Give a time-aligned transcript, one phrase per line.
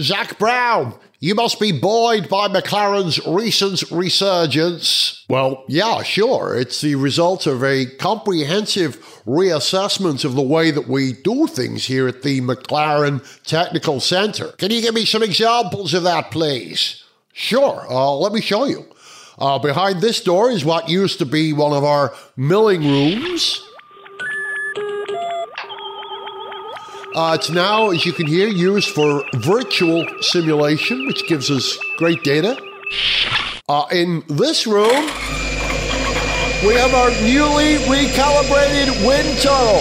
[0.00, 5.24] Zak Brown, you must be buoyed by McLaren's recent resurgence.
[5.28, 6.56] Well, yeah, sure.
[6.56, 12.06] It's the result of a comprehensive reassessment of the way that we do things here
[12.06, 14.52] at the McLaren Technical Centre.
[14.52, 17.02] Can you give me some examples of that, please?
[17.32, 18.86] Sure, uh, let me show you.
[19.38, 23.60] Uh, behind this door is what used to be one of our milling rooms.
[27.14, 32.22] Uh, it's now, as you can hear, used for virtual simulation, which gives us great
[32.22, 32.60] data.
[33.68, 35.06] Uh, in this room,
[36.66, 39.80] we have our newly recalibrated wind tunnel,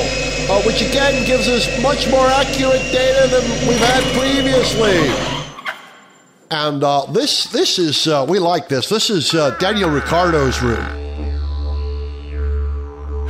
[0.50, 4.98] uh, which again gives us much more accurate data than we've had previously.
[6.50, 8.88] And uh, this, this is, uh, we like this.
[8.88, 11.07] This is uh, Daniel Ricciardo's room.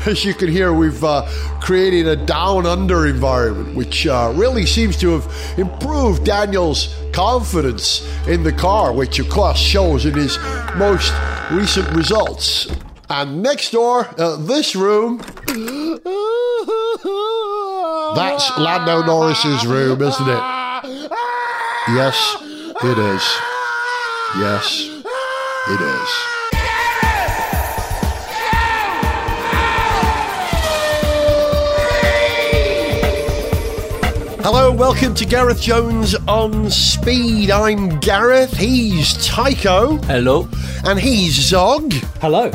[0.05, 1.27] As you can hear, we've uh,
[1.59, 8.43] created a down under environment, which uh, really seems to have improved Daniel's confidence in
[8.43, 10.37] the car, which of course shows in his
[10.75, 11.13] most
[11.51, 12.67] recent results.
[13.09, 15.17] And next door, uh, this room.
[18.15, 20.43] That's Lando Norris's room, isn't it?
[21.89, 22.37] Yes,
[22.83, 23.23] it is.
[24.37, 25.03] Yes,
[25.69, 26.36] it is.
[34.49, 37.51] Hello, welcome to Gareth Jones on Speed.
[37.51, 40.47] I'm Gareth, he's Tycho, Hello.
[40.85, 41.91] and he's Zog.
[42.21, 42.49] Hello.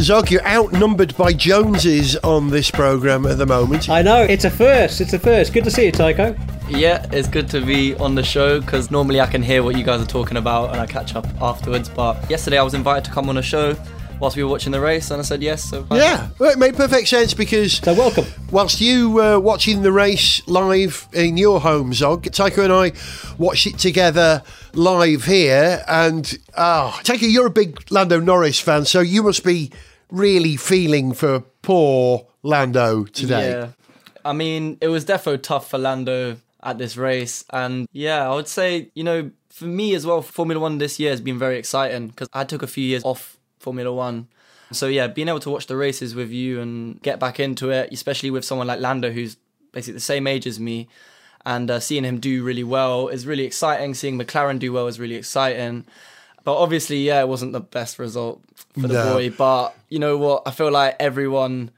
[0.00, 3.88] Zog, you're outnumbered by Joneses on this programme at the moment.
[3.88, 5.00] I know, it's a first.
[5.00, 5.52] It's a first.
[5.52, 6.36] Good to see you, Tycho.
[6.68, 9.82] Yeah, it's good to be on the show because normally I can hear what you
[9.82, 11.88] guys are talking about and I catch up afterwards.
[11.88, 13.76] But yesterday I was invited to come on a show
[14.20, 15.64] whilst we were watching the race and I said yes.
[15.64, 18.24] So Yeah, well, it made perfect sense because So, welcome.
[18.50, 22.92] whilst you were watching the race live in your home, Zog, Tycho and I
[23.38, 24.42] watched it together
[24.74, 25.84] live here.
[25.88, 29.70] And, oh, Tycho, you're a big Lando Norris fan, so you must be
[30.10, 33.50] really feeling for poor Lando today.
[33.50, 33.68] Yeah.
[34.24, 37.44] I mean, it was defo tough for Lando at this race.
[37.50, 41.10] And yeah, I would say, you know, for me as well, Formula One this year
[41.10, 43.37] has been very exciting because I took a few years off
[43.68, 44.28] Formula One.
[44.72, 47.90] So yeah, being able to watch the races with you and get back into it,
[47.92, 49.36] especially with someone like Lando, who's
[49.72, 50.88] basically the same age as me,
[51.46, 53.94] and uh, seeing him do really well is really exciting.
[53.94, 55.84] Seeing McLaren do well is really exciting.
[56.44, 58.40] But obviously, yeah, it wasn't the best result
[58.80, 59.12] for the No.
[59.14, 59.30] boy.
[59.30, 60.42] But you know what?
[60.46, 61.70] I feel like everyone,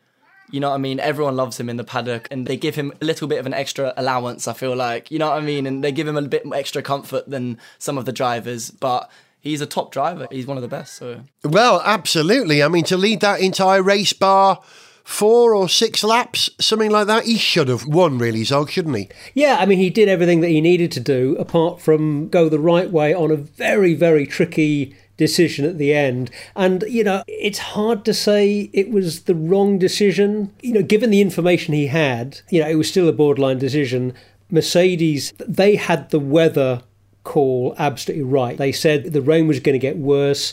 [0.51, 0.99] you know what I mean?
[1.01, 3.55] Everyone loves him in the paddock and they give him a little bit of an
[3.55, 5.11] extra allowance, I feel like.
[5.11, 5.67] You know what I mean?
[5.67, 8.71] And they give him a bit extra comfort than some of the drivers.
[8.71, 10.29] But he's a top driver.
[10.31, 10.95] He's one of the best.
[10.95, 12.63] So Well, absolutely.
[12.63, 14.61] I mean, to lead that entire race bar
[15.05, 19.09] four or six laps, something like that, he should have won, really, Zog, shouldn't he?
[19.35, 22.61] Yeah, I mean, he did everything that he needed to do, apart from go the
[22.61, 26.31] right way on a very, very tricky decision at the end.
[26.55, 30.55] And, you know, it's hard to say it was the wrong decision.
[30.63, 34.15] You know, given the information he had, you know, it was still a borderline decision.
[34.51, 36.83] Mercedes, they had the weather
[37.31, 38.59] call absolutely right.
[38.59, 40.53] They said the rain was going to get worse.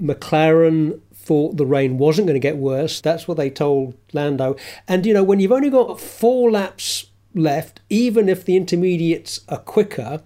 [0.00, 3.02] McLaren thought the rain wasn't going to get worse.
[3.02, 4.56] That's what they told Lando.
[4.88, 9.58] And you know, when you've only got four laps left, even if the intermediates are
[9.58, 10.22] quicker,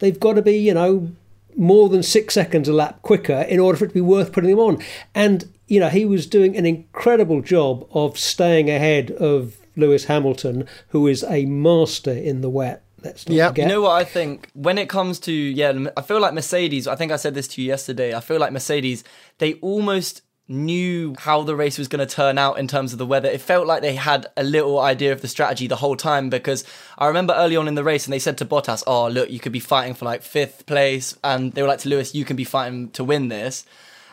[0.00, 1.12] they've got to be, you know,
[1.56, 4.50] more than six seconds a lap quicker in order for it to be worth putting
[4.50, 4.82] them on.
[5.14, 10.66] And you know, he was doing an incredible job of staying ahead of Lewis Hamilton,
[10.88, 12.83] who is a master in the wet.
[13.04, 13.48] Let's not Yeah.
[13.48, 13.66] forget.
[13.66, 14.48] You know what I think?
[14.54, 16.86] When it comes to yeah, I feel like Mercedes.
[16.88, 18.14] I think I said this to you yesterday.
[18.14, 19.04] I feel like Mercedes.
[19.38, 23.06] They almost knew how the race was going to turn out in terms of the
[23.06, 23.30] weather.
[23.30, 26.64] It felt like they had a little idea of the strategy the whole time because
[26.98, 29.40] I remember early on in the race and they said to Bottas, "Oh, look, you
[29.40, 32.36] could be fighting for like fifth place," and they were like to Lewis, "You can
[32.36, 33.64] be fighting to win this."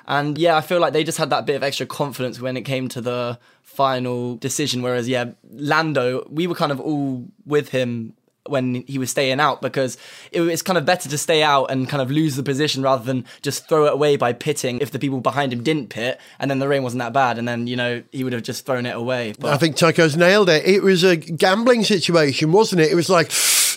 [0.08, 2.62] And yeah, I feel like they just had that bit of extra confidence when it
[2.64, 4.82] came to the final decision.
[4.82, 8.14] Whereas, yeah, Lando, we were kind of all with him
[8.48, 9.98] when he was staying out because
[10.32, 13.04] it, it's kind of better to stay out and kind of lose the position rather
[13.04, 16.50] than just throw it away by pitting if the people behind him didn't pit and
[16.50, 18.86] then the rain wasn't that bad and then, you know, he would have just thrown
[18.86, 19.34] it away.
[19.40, 20.66] But I think Tycho's nailed it.
[20.66, 22.92] It was a gambling situation, wasn't it?
[22.92, 23.32] It was like,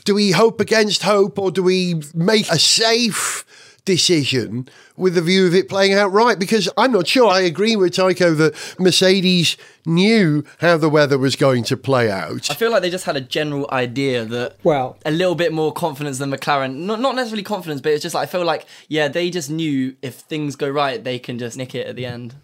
[0.05, 3.44] do we hope against hope or do we make a safe
[3.84, 6.38] decision with the view of it playing out right?
[6.38, 7.28] Because I'm not sure.
[7.28, 12.50] I agree with Tycho that Mercedes knew how the weather was going to play out.
[12.50, 15.72] I feel like they just had a general idea that Well- a little bit more
[15.72, 16.76] confidence than McLaren.
[16.76, 19.96] Not not necessarily confidence, but it's just like I feel like yeah, they just knew
[20.02, 22.34] if things go right, they can just nick it at the end.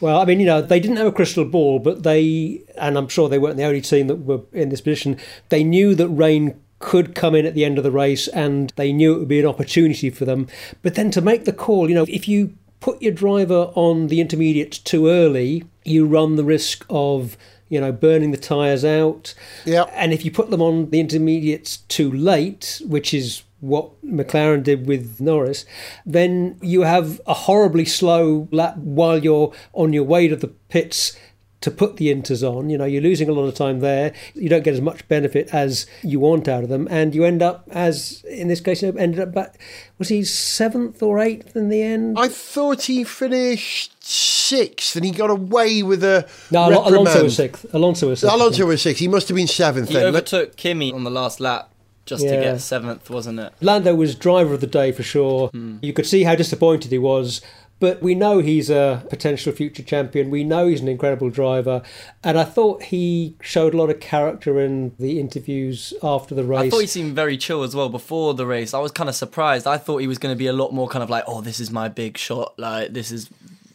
[0.00, 3.08] Well, I mean, you know, they didn't have a crystal ball, but they, and I'm
[3.08, 5.16] sure they weren't the only team that were in this position,
[5.48, 8.92] they knew that rain could come in at the end of the race and they
[8.92, 10.46] knew it would be an opportunity for them.
[10.82, 14.20] But then to make the call, you know, if you put your driver on the
[14.20, 17.36] intermediates too early, you run the risk of
[17.68, 19.34] you know, burning the tyres out.
[19.64, 19.84] Yeah.
[19.92, 24.86] And if you put them on the intermediates too late, which is what McLaren did
[24.86, 25.66] with Norris,
[26.06, 31.18] then you have a horribly slow lap while you're on your way to the pits
[31.60, 32.70] to put the inters on.
[32.70, 34.12] You know, you're losing a lot of time there.
[34.34, 37.42] You don't get as much benefit as you want out of them, and you end
[37.42, 39.58] up, as in this case, ended up back.
[39.98, 42.18] Was he seventh or eighth in the end?
[42.18, 46.70] I thought he finished sixth, and he got away with a no.
[46.70, 46.94] reprimand.
[46.94, 47.74] Alonso was sixth.
[47.74, 48.34] Alonso was sixth.
[48.34, 49.00] Alonso was sixth.
[49.00, 49.88] He must have been seventh.
[49.88, 50.06] He then.
[50.06, 51.72] overtook Kimi on the last lap
[52.08, 53.52] just to get seventh, wasn't it?
[53.60, 55.48] Lando was driver of the day for sure.
[55.48, 55.76] Hmm.
[55.82, 57.42] You could see how disappointed he was.
[57.80, 60.30] But we know he's a potential future champion.
[60.30, 61.82] We know he's an incredible driver.
[62.24, 66.58] And I thought he showed a lot of character in the interviews after the race.
[66.58, 68.74] I thought he seemed very chill as well before the race.
[68.74, 69.66] I was kind of surprised.
[69.66, 71.60] I thought he was going to be a lot more kind of like, oh, this
[71.60, 72.58] is my big shot.
[72.58, 73.30] Like, this is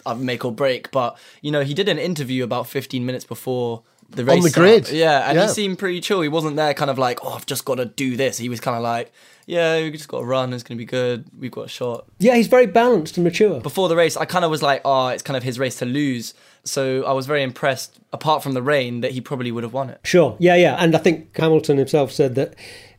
[0.05, 0.91] I make or break.
[0.91, 4.35] But, you know, he did an interview about 15 minutes before the race.
[4.37, 4.67] On the start.
[4.83, 4.89] grid.
[4.89, 5.47] Yeah, and Yeah.
[5.47, 6.19] he seemed pretty chill.
[6.19, 8.37] He wasn't there kind of like, oh, I've just got to do this.
[8.37, 9.13] He was kind of like,
[9.45, 10.53] yeah, we just got to run.
[10.53, 11.25] It's going to be good.
[11.37, 12.05] We've got a shot.
[12.19, 13.59] yeah, he's very balanced and mature.
[13.59, 15.85] Before the race, I kind of was like, oh, it's kind of his race to
[15.85, 16.33] lose.
[16.63, 19.89] So I was very impressed, apart from the rain, that he probably would have won
[19.89, 19.99] it.
[20.03, 20.75] Sure, yeah, yeah.
[20.79, 22.55] And I think Hamilton himself said that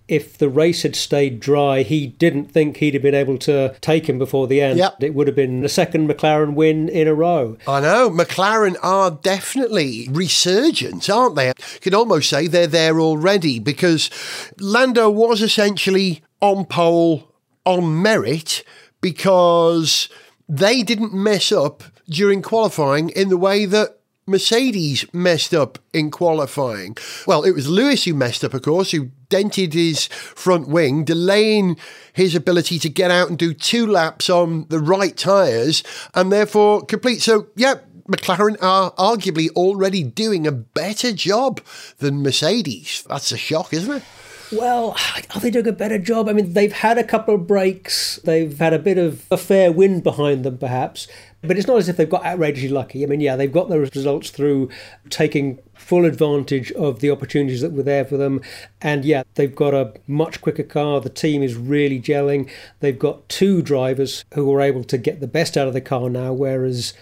[0.06, 4.09] if the race had stayed dry, he didn't think he'd have been able to take
[4.09, 4.79] him before the end.
[4.79, 5.03] Yep.
[5.03, 7.56] It would have been the second McLaren win in a row.
[7.67, 8.11] I know.
[8.11, 11.49] McLaren are definitely resurgent, aren't they?
[11.49, 14.11] You could almost say they're there already because
[14.59, 17.33] Lando was essentially on pole
[17.65, 18.62] on merit
[19.01, 20.09] because
[20.49, 26.97] they didn't mess up during qualifying in the way that Mercedes messed up in qualifying.
[27.26, 31.76] Well, it was Lewis who messed up, of course, who dented his front wing, delaying
[32.12, 35.82] his ability to get out and do two laps on the right tyres
[36.15, 37.21] and therefore complete.
[37.21, 37.75] So, yeah,
[38.09, 41.61] McLaren are arguably already doing a better job
[41.99, 43.05] than Mercedes.
[43.09, 44.03] That's a shock, isn't it?
[44.52, 44.96] Well,
[45.35, 46.29] are they doing a better job?
[46.29, 48.17] I mean, they've had a couple of breaks.
[48.25, 51.08] They've had a bit of a fair wind behind them, perhaps.
[51.43, 53.02] But it's not as if they've got outrageously lucky.
[53.02, 54.70] I mean, yeah, they've got those results through
[55.11, 58.41] taking full advantage of the opportunities that were there for them.
[58.81, 61.00] And yeah, they've got a much quicker car.
[61.00, 62.50] The team is really gelling.
[62.81, 66.08] They've got two drivers who are able to get the best out of the car
[66.08, 66.94] now, whereas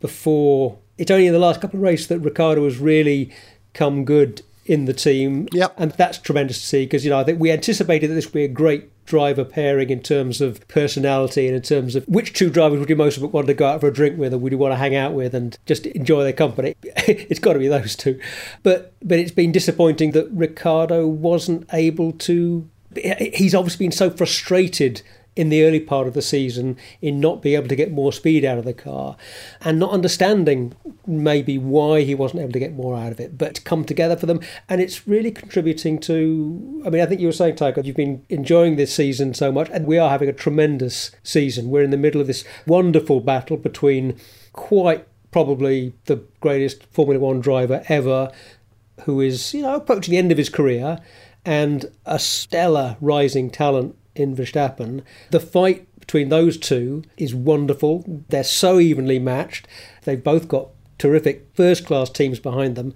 [0.00, 3.30] before, it's only in the last couple of races that Ricciardo has really
[3.74, 5.48] come good in the team.
[5.52, 5.74] Yep.
[5.76, 8.32] And that's tremendous to see because, you know, I think we anticipated that this would
[8.32, 12.48] be a great driver pairing in terms of personality and in terms of which two
[12.48, 14.58] drivers would you most want to go out for a drink with or would you
[14.58, 16.76] want to hang out with and just enjoy their company.
[16.82, 18.20] it's got to be those two.
[18.62, 25.02] But but it's been disappointing that Ricciardo wasn't able to he's obviously been so frustrated
[25.34, 28.44] in the early part of the season in not being able to get more speed
[28.44, 29.16] out of the car
[29.62, 30.74] and not understanding
[31.06, 34.26] maybe why he wasn't able to get more out of it, but come together for
[34.26, 34.40] them.
[34.68, 36.82] And it's really contributing to.
[36.86, 39.70] I mean, I think you were saying, Tycho, you've been enjoying this season so much,
[39.72, 41.70] and we are having a tremendous season.
[41.70, 44.18] We're in the middle of this wonderful battle between
[44.52, 48.30] quite probably the greatest Formula One driver ever,
[49.04, 51.00] who is, you know, approaching the end of his career,
[51.44, 55.02] and a stellar rising talent in Verstappen.
[55.30, 58.24] The fight between those two is wonderful.
[58.28, 59.66] They're so evenly matched.
[60.04, 62.94] They've both got terrific first class teams behind them.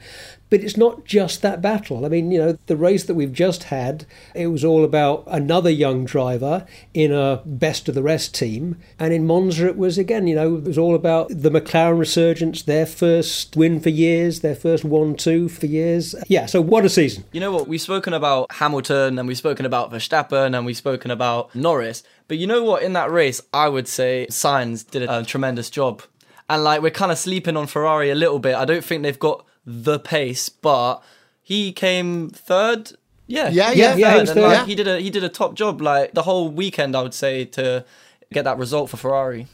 [0.49, 2.07] But it's not just that battle.
[2.07, 5.71] I mean, you know, the race that we've just had, it was all about another
[5.71, 8.77] young driver in a best of the rest team.
[8.99, 12.63] And in Monza, it was again, you know, it was all about the McLaren resurgence,
[12.63, 16.15] their first win for years, their first 1 2 for years.
[16.29, 17.25] Yeah, so what a season.
[17.33, 17.67] You know what?
[17.67, 22.05] We've spoken about Hamilton and we've spoken about Verstappen and we've spoken about Norris.
[22.29, 22.83] But you know what?
[22.83, 26.03] In that race, I would say Sainz did a, tremendous job.
[26.49, 28.55] And like we're kind of sleeping on Ferrari a little bit.
[28.55, 31.03] I don't think they've got the pace, but
[31.43, 32.93] he came third.
[33.27, 34.67] Yeah, Yeah, he yeah, came yeah, he third, and, like, Yeah.
[34.67, 35.81] he did a he did a top job.
[35.83, 37.85] Like the whole weekend, I would say to
[38.33, 39.47] get that result for Ferrari.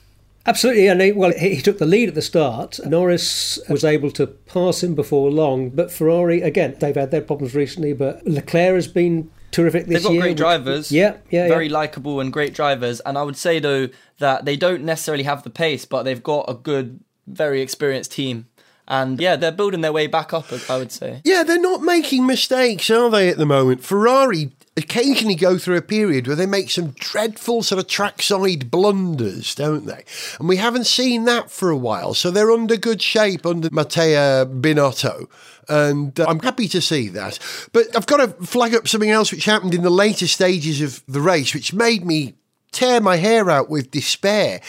[0.45, 2.81] Absolutely, and he, well, he, he took the lead at the start.
[2.85, 7.55] Norris was able to pass him before long, but Ferrari again, they've had their problems
[7.55, 7.93] recently.
[7.93, 9.99] But Leclerc has been terrific this year.
[9.99, 10.21] They've got year.
[10.23, 10.91] great which- drivers.
[10.93, 11.73] Yeah, yeah, Very yeah.
[11.73, 12.99] likable and great drivers.
[13.01, 13.89] And I would say though
[14.19, 18.47] that they don't necessarily have the pace, but they've got a good, very experienced team.
[18.93, 20.53] And yeah, they're building their way back up.
[20.69, 21.23] I would say.
[21.25, 23.83] Yeah, they're not making mistakes, are they, at the moment?
[23.83, 29.55] Ferrari occasionally go through a period where they make some dreadful sort of trackside blunders,
[29.55, 30.05] don't they?
[30.39, 32.13] And we haven't seen that for a while.
[32.13, 35.27] So they're under good shape under Mattia Binotto.
[35.71, 37.39] And uh, I'm happy to see that.
[37.73, 41.03] But I've got to flag up something else which happened in the later stages of
[41.07, 42.35] the race, which made me
[42.73, 44.61] tear my hair out with despair.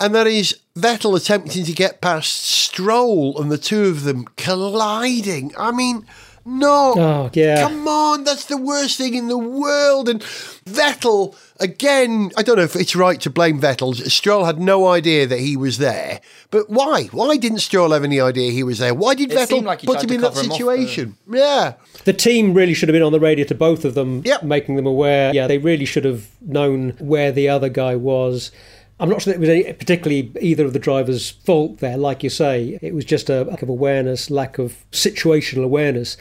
[0.00, 5.52] And that is Vettel attempting to get past Stroll and the two of them colliding.
[5.58, 6.06] I mean,
[6.44, 6.94] no.
[6.96, 7.60] Oh, yeah.
[7.60, 10.08] Come on, that's the worst thing in the world.
[10.08, 13.94] And Vettel, again, I don't know if it's right to blame Vettel.
[14.10, 16.20] Stroll had no idea that he was there.
[16.50, 17.04] But why?
[17.12, 18.94] Why didn't Stroll have any idea he was there?
[18.94, 21.16] Why did It Vettel like put him in that cover him off, situation?
[21.30, 21.74] yeah.
[22.04, 24.42] The team really should have been on the radio to both of them, Yep.
[24.42, 25.32] making them aware.
[25.34, 28.50] Yeah, they really should have known where the other guy was.
[28.98, 31.96] I'm not sure that it was any, particularly either of the drivers' fault there.
[31.96, 36.18] Like you say, it was just a lack of awareness, lack of situational awareness.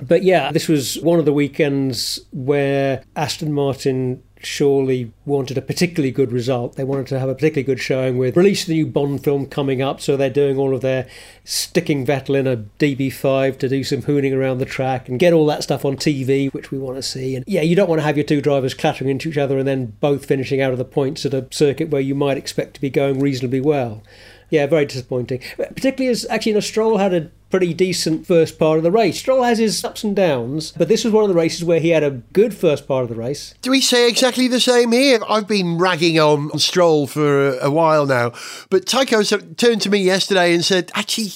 [0.00, 6.10] But yeah, this was one of the weekends where Aston Martin surely wanted a particularly
[6.10, 6.76] good result.
[6.76, 9.46] They wanted to have a particularly good showing with release of the new Bond film
[9.46, 11.06] coming up, so they're doing all of their
[11.44, 15.46] sticking Vettel in a DB5 to do some hooning around the track and get all
[15.46, 17.36] that stuff on TV, which we want to see.
[17.36, 19.68] And yeah, you don't want to have your two drivers clattering into each other and
[19.68, 22.80] then both finishing out of the points at a circuit where you might expect to
[22.80, 24.02] be going reasonably well.
[24.50, 25.40] Yeah, very disappointing.
[25.56, 29.18] Particularly as actually, you know, Stroll had a pretty decent first part of the race.
[29.18, 31.90] Stroll has his ups and downs, but this was one of the races where he
[31.90, 33.54] had a good first part of the race.
[33.60, 35.20] Do we say exactly the same here?
[35.28, 38.32] I've been ragging on Stroll for a, a while now,
[38.70, 41.32] but Tycho turned to me yesterday and said, actually,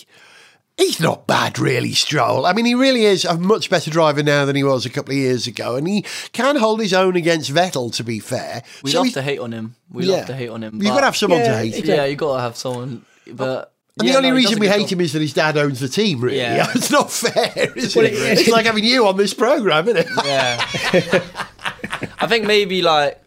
[0.77, 2.47] he's not bad, really, Stroll.
[2.47, 5.13] I mean, he really is a much better driver now than he was a couple
[5.13, 8.63] of years ago, and he can hold his own against Vettel, to be fair.
[8.83, 9.77] We So love to hate on him.
[9.91, 10.17] We yeah.
[10.17, 10.75] love to hate on him.
[10.83, 11.69] You've got to have someone to hate.
[11.69, 11.95] exactly.
[11.95, 13.05] Yeah, you got to have someone.
[13.33, 14.91] But And yeah, the only no, reason we hate job.
[14.93, 16.39] him is that his dad owns the team, really.
[16.39, 16.67] Yeah.
[16.75, 18.13] it's not fair, is Well, it?
[18.15, 20.09] it- It's like having you on this programme, isn't it?
[20.25, 20.65] Yeah.
[22.19, 23.21] I think maybe like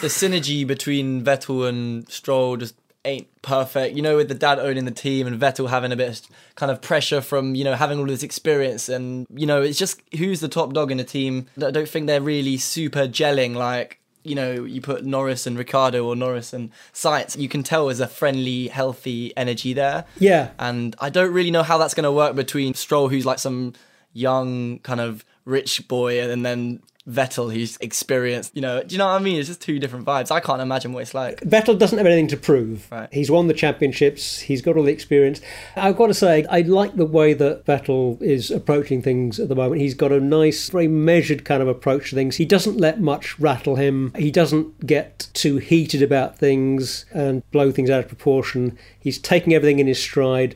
[0.00, 2.74] the synergy between Vettel and Stroll just
[3.04, 3.96] ain't perfect.
[3.96, 6.70] You know, with the dad owning the team and Vettel having a bit of kind
[6.70, 10.40] of pressure from, you know, having all this experience and, you know, it's just who's
[10.40, 11.46] the top dog in the team.
[11.62, 16.04] I don't think they're really super gelling like you know, you put Norris and Ricciardo
[16.04, 20.04] or Norris and Sainz, you can tell there's a friendly, healthy energy there.
[20.18, 20.50] Yeah.
[20.58, 23.72] And I don't really know how that's going to work between Stroll, who's like some
[24.12, 28.54] young kind of rich boy, and then Vettel, who's experienced.
[28.54, 29.38] You know, do you know what I mean?
[29.38, 30.30] It's just two different vibes.
[30.30, 31.40] I can't imagine what it's like.
[31.40, 32.90] Vettel doesn't have anything to prove.
[32.90, 33.08] Right.
[33.12, 34.40] He's won the championships.
[34.40, 35.40] He's got all the experience.
[35.76, 39.54] I've got to say, I like the way that Vettel is approaching things at the
[39.54, 39.80] moment.
[39.80, 42.36] He's got a nice, very measured kind of approach to things.
[42.36, 44.12] He doesn't let much rattle him.
[44.16, 48.78] He doesn't get too heated about things and blow things out of proportion.
[48.98, 50.54] He's taking everything in his stride.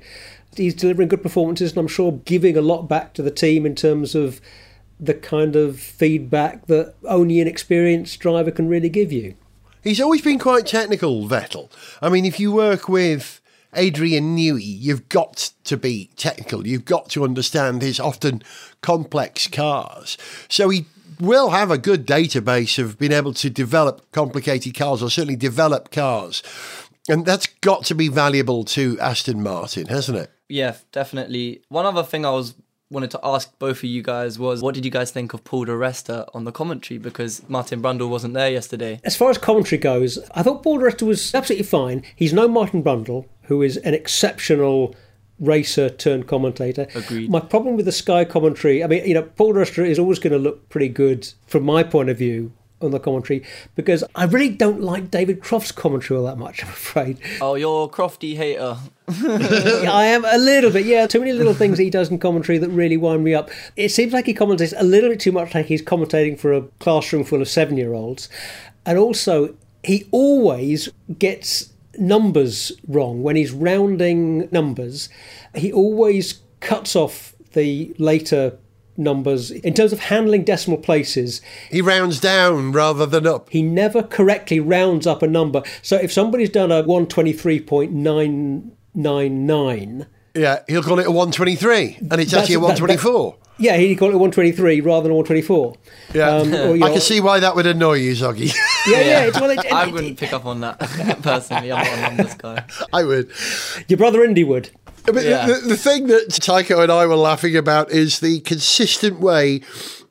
[0.56, 3.74] He's delivering good performances, and I'm sure giving a lot back to the team in
[3.74, 4.40] terms of
[5.06, 9.34] the kind of feedback that only an experienced driver can really give you.
[9.82, 11.70] He's always been quite technical, Vettel.
[12.00, 13.40] I mean, if you work with
[13.74, 16.66] Adrian Newey, you've got to be technical.
[16.66, 18.42] You've got to understand his often
[18.80, 20.16] complex cars.
[20.48, 20.86] So he
[21.20, 25.90] will have a good database of being able to develop complicated cars, or certainly develop
[25.90, 26.42] cars.
[27.08, 30.30] And that's got to be valuable to Aston Martin, hasn't it?
[30.48, 31.62] Yeah, definitely.
[31.68, 32.54] One other thing I was
[32.94, 35.66] wanted to ask both of you guys was what did you guys think of Paul
[35.66, 39.00] di Resta on the commentary because Martin Brundle wasn't there yesterday.
[39.04, 42.02] As far as commentary goes, I thought Paul di Resta was absolutely fine.
[42.14, 44.94] He's no Martin Brundle, who is an exceptional
[45.40, 46.86] racer turned commentator.
[46.94, 47.28] Agreed.
[47.28, 50.18] My problem with the Sky commentary, I mean, you know, Paul di Resta is always
[50.18, 52.52] going to look pretty good from my point of view
[52.84, 53.42] on the commentary
[53.74, 57.18] because I really don't like David Croft's commentary all that much, I'm afraid.
[57.40, 58.76] Oh, you're a Crofty hater.
[59.08, 61.06] I am a little bit, yeah.
[61.06, 63.50] Too many little things that he does in commentary that really wind me up.
[63.76, 66.62] It seems like he commentates a little bit too much like he's commentating for a
[66.80, 68.28] classroom full of seven year olds.
[68.86, 70.88] And also, he always
[71.18, 73.22] gets numbers wrong.
[73.22, 75.08] When he's rounding numbers,
[75.54, 78.58] he always cuts off the later
[78.96, 79.50] numbers.
[79.50, 83.48] In terms of handling decimal places, He rounds down rather than up.
[83.50, 85.62] he never correctly rounds up a number.
[85.82, 86.82] So if somebody's done a
[88.96, 93.36] 123.999, Yeah, he'll call it a 123, and it's actually a that- that- 124.
[93.56, 95.74] Yeah, he called it 123 rather than 124.
[96.12, 98.52] Yeah, Um, or, you I can see why that would annoy you, Zoggy.
[98.86, 99.24] Yeah, yeah.
[99.24, 100.78] it's, well, it, I wouldn't pick up on that
[101.22, 101.72] personally.
[101.72, 102.64] I'm not a numbers guy.
[102.92, 103.30] I would.
[103.88, 104.68] your brother Indy would.
[105.06, 105.46] But Yeah.
[105.46, 109.62] the, the thing that Tycho and I were laughing about is the consistent way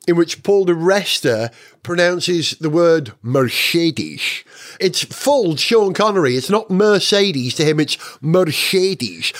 [0.08, 1.52] in which Paul di Resta
[1.84, 4.42] pronounces the word Mercedes.
[4.80, 6.36] It's full Sean Connery.
[6.36, 9.32] It's not Mercedes to him, it's Mercedes.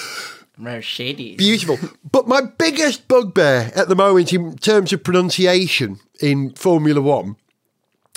[0.56, 1.37] Mercedes.
[1.37, 1.78] Beautiful.
[2.11, 7.37] But my biggest bugbear at the moment in terms of pronunciation in Formula One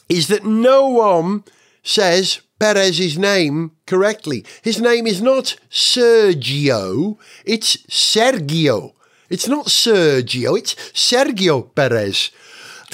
[0.07, 1.43] is that no one
[1.83, 4.45] says Perez's name correctly.
[4.61, 8.93] His name is not Sergio, it's Sergio.
[9.29, 12.31] It's not Sergio, it's Sergio Perez.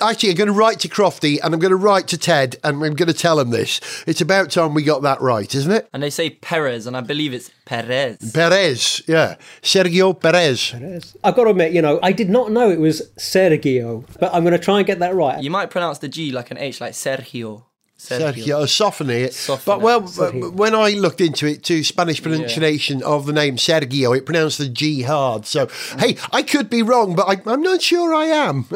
[0.01, 2.83] Actually, I'm going to write to Crofty and I'm going to write to Ted and
[2.83, 3.79] I'm going to tell him this.
[4.07, 5.87] It's about time we got that right, isn't it?
[5.93, 8.31] And they say Perez, and I believe it's Perez.
[8.33, 9.35] Perez, yeah.
[9.61, 10.71] Sergio Perez.
[10.71, 11.15] Perez.
[11.23, 14.43] I've got to admit, you know, I did not know it was Sergio, but I'm
[14.43, 15.43] going to try and get that right.
[15.43, 17.65] You might pronounce the G like an H, like Sergio.
[18.09, 19.33] Sergio, soften it.
[19.33, 20.47] Soften but well, Sergio.
[20.47, 24.57] Uh, when I looked into it to Spanish pronunciation of the name Sergio, it pronounced
[24.57, 25.45] the G hard.
[25.45, 25.67] So,
[25.99, 28.63] hey, I could be wrong, but I, I'm not sure I am.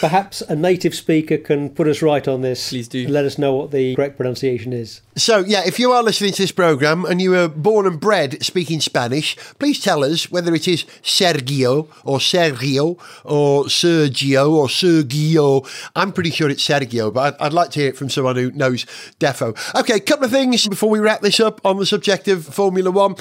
[0.00, 2.68] Perhaps a native speaker can put us right on this.
[2.70, 3.04] Please do.
[3.04, 5.00] and Let us know what the correct pronunciation is.
[5.16, 8.42] So, yeah, if you are listening to this program and you were born and bred
[8.42, 15.68] speaking Spanish, please tell us whether it is Sergio or Sergio or Sergio or Sergio.
[15.94, 18.50] I'm pretty sure it's Sergio, but I'd, I'd like to hear it from someone who
[18.52, 18.86] knows
[19.20, 19.54] defo.
[19.78, 22.90] Okay, a couple of things before we wrap this up on the subject of Formula
[22.90, 23.16] One.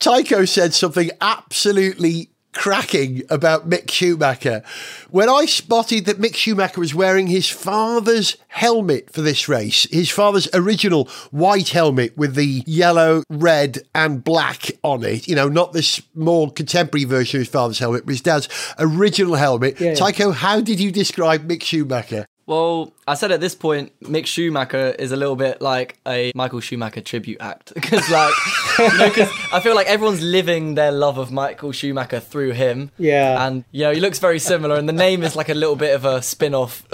[0.00, 4.62] Tycho said something absolutely cracking about Mick Schumacher.
[5.10, 10.10] When I spotted that Mick Schumacher was wearing his father's helmet for this race, his
[10.10, 15.72] father's original white helmet with the yellow, red, and black on it, you know, not
[15.72, 18.48] this more contemporary version of his father's helmet, but his dad's
[18.78, 19.80] original helmet.
[19.80, 19.94] Yeah.
[19.94, 22.26] Tycho, how did you describe Mick Schumacher?
[22.46, 26.60] Well, I said at this point, Mick Schumacher is a little bit like a Michael
[26.60, 28.32] Schumacher tribute act because, like,
[28.78, 32.92] you know, 'cause I feel like everyone's living their love of Michael Schumacher through him.
[32.98, 33.44] Yeah.
[33.46, 35.92] and you know he looks very similar, and the name is like a little bit
[35.94, 36.86] of a spin-off.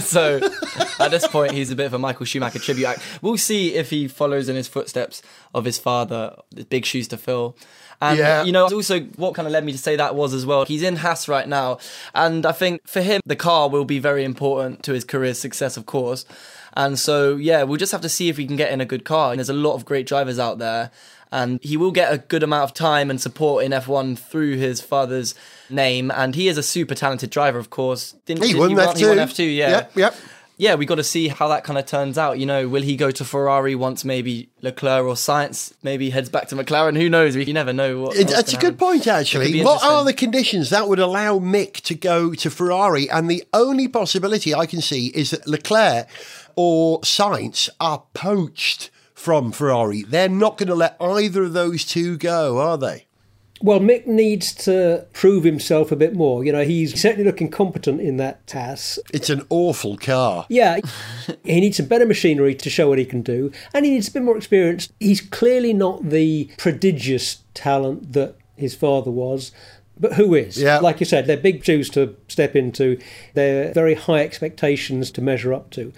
[0.02, 0.40] so
[0.98, 3.00] at this point, he's a bit of a Michael Schumacher tribute act.
[3.20, 5.20] We'll see if he follows in his footsteps
[5.54, 6.34] of his father.
[6.70, 7.56] Big shoes to fill.
[8.00, 8.42] And Yeah.
[8.44, 10.64] you know, also what kind of led me to say that was as well.
[10.64, 11.78] He's in Haas right now,
[12.14, 15.76] and I think for him the car will be very important to his career's success,
[15.76, 16.24] of course.
[16.76, 19.04] And so yeah, we'll just have to see if we can get in a good
[19.04, 19.30] car.
[19.30, 20.90] And there's a lot of great drivers out there,
[21.30, 24.80] and he will get a good amount of time and support in F1 through his
[24.80, 25.34] father's
[25.70, 26.10] name.
[26.10, 28.14] And he is a super talented driver, of course.
[28.26, 28.86] Didn't, He didn't won he F2.
[28.86, 30.16] won- He won F2, yeah Yep, yep.
[30.56, 32.38] Yeah, we got to see how that kind of turns out.
[32.38, 36.48] You know, will he go to Ferrari once maybe Leclerc or Sainz maybe heads back
[36.48, 36.96] to McLaren?
[36.96, 37.34] Who knows?
[37.34, 38.02] You never know.
[38.02, 39.62] What, It, that's a good point, actually.
[39.62, 43.10] What are the conditions that would allow Mick to go to Ferrari?
[43.10, 46.06] And the only possibility I can see is that Leclerc
[46.54, 50.02] or Sainz are poached from Ferrari.
[50.02, 53.06] They're not going to let either of those two go, are they?
[53.62, 56.44] Well, Mick needs to prove himself a bit more.
[56.44, 58.98] You know, he's certainly looking competent in that task.
[59.12, 60.46] It's an awful car.
[60.48, 60.80] Yeah,
[61.44, 64.12] he needs some better machinery to show what he can do, and he needs a
[64.12, 64.92] bit more experience.
[65.00, 69.52] He's clearly not the prodigious talent that his father was.
[69.98, 70.60] But who is?
[70.60, 70.80] Yeah.
[70.80, 72.98] Like you said, they're big shoes to step into.
[73.34, 75.92] They're very high expectations to measure up to.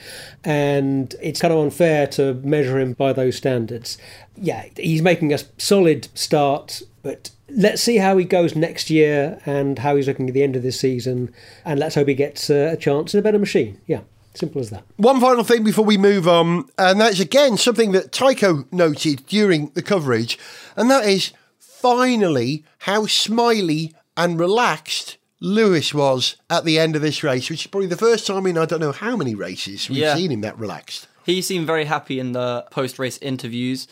[0.44, 3.96] And it's kind of unfair to measure him by those standards.
[4.36, 9.78] Yeah, he's making a solid start, but let's see how he goes next year and
[9.78, 11.32] how he's looking at the end of this season.
[11.64, 13.80] And let's hope he gets uh, a chance in a better machine.
[13.86, 14.00] Yeah,
[14.34, 14.84] simple as that.
[14.96, 19.70] One final thing before we move on, and that's again something that Tycho noted during
[19.74, 20.38] the coverage,
[20.76, 27.22] and that is finally how smiley and relaxed Lewis was at the end of this
[27.22, 29.98] race, which is probably the first time in I don't know how many races we've
[29.98, 30.14] Yeah.
[30.16, 31.06] seen him that relaxed.
[31.24, 33.86] He seemed very happy in the post race interviews.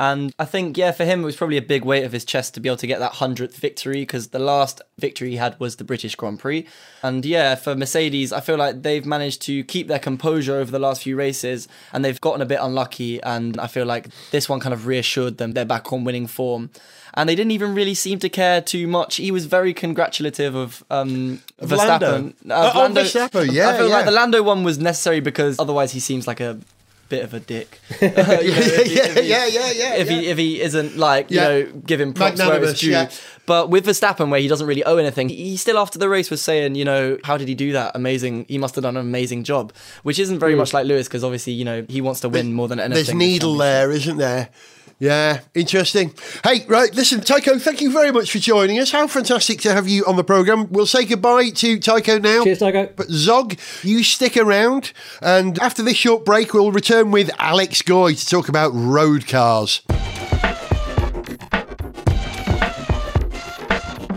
[0.00, 2.54] And I think, yeah, for him, it was probably a big weight of his chest
[2.54, 5.76] to be able to get that 100th victory because the last victory he had was
[5.76, 6.66] the British Grand Prix.
[7.02, 10.78] And yeah, for Mercedes, I feel like they've managed to keep their composure over the
[10.78, 13.20] last few races and they've gotten a bit unlucky.
[13.22, 16.70] And I feel like this one kind of reassured them they're back on winning form.
[17.14, 19.16] And they didn't even really seem to care too much.
[19.16, 21.80] He was very congratulative of um, Verstappen.
[22.00, 22.34] Lando.
[22.50, 23.94] Oh, oh, Verstappen, yeah, I feel yeah.
[23.96, 26.60] like the Lando one was necessary because otherwise he seems like a
[27.08, 27.80] bit of a dick.
[28.00, 31.40] You know, if he- yeah, yeah, yeah, yeah, If he if he isn't like you
[31.40, 33.06] know giving props where it's due.
[33.46, 36.42] But with Verstappen, where he doesn't really owe anything, he still after the race was
[36.42, 37.96] saying, you know, how did he do that?
[37.96, 38.44] Amazing.
[38.46, 40.58] He must have done an amazing job, which isn't very mm.
[40.58, 43.04] much like Lewis because obviously you know he wants to win more than anything.
[43.04, 44.50] There's needle there, isn't there?
[45.00, 46.12] Yeah, interesting.
[46.42, 48.90] Hey, right, listen, Tycho, thank you very much for joining us.
[48.90, 50.66] How fantastic to have you on the programme.
[50.72, 52.42] We'll say goodbye to Tycho now.
[52.42, 52.92] Cheers, Tycho.
[52.96, 58.14] But Zog, you stick around, and after this short break, we'll return with Alex Goy
[58.14, 59.82] to talk about road cars.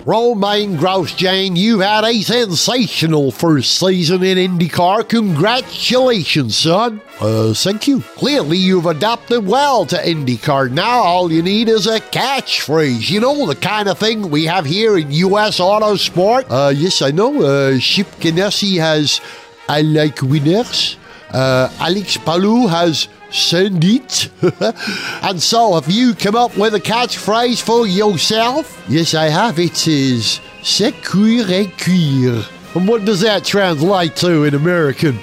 [0.06, 5.08] Romain Grosjean, you've had a sensational first season in IndyCar.
[5.08, 7.00] Congratulations, son.
[7.20, 8.02] Uh, thank you.
[8.02, 10.72] Clearly, you've adapted well to IndyCar.
[10.72, 13.12] Now, all you need is a catchphrase.
[13.12, 15.60] You know, the kind of thing we have here in U.S.
[15.60, 16.48] auto sport.
[16.50, 17.42] Uh, yes, I know.
[17.44, 19.22] Uh, Chip Ganassi has
[19.70, 20.98] I like winners.
[21.30, 24.30] Uh, Alex Palou has send it.
[25.24, 28.84] and so, have you come up with a catchphrase for yourself?
[28.88, 29.60] Yes, I have.
[29.60, 32.44] It is secure et cuire.
[32.76, 35.20] And what does that translate to in American?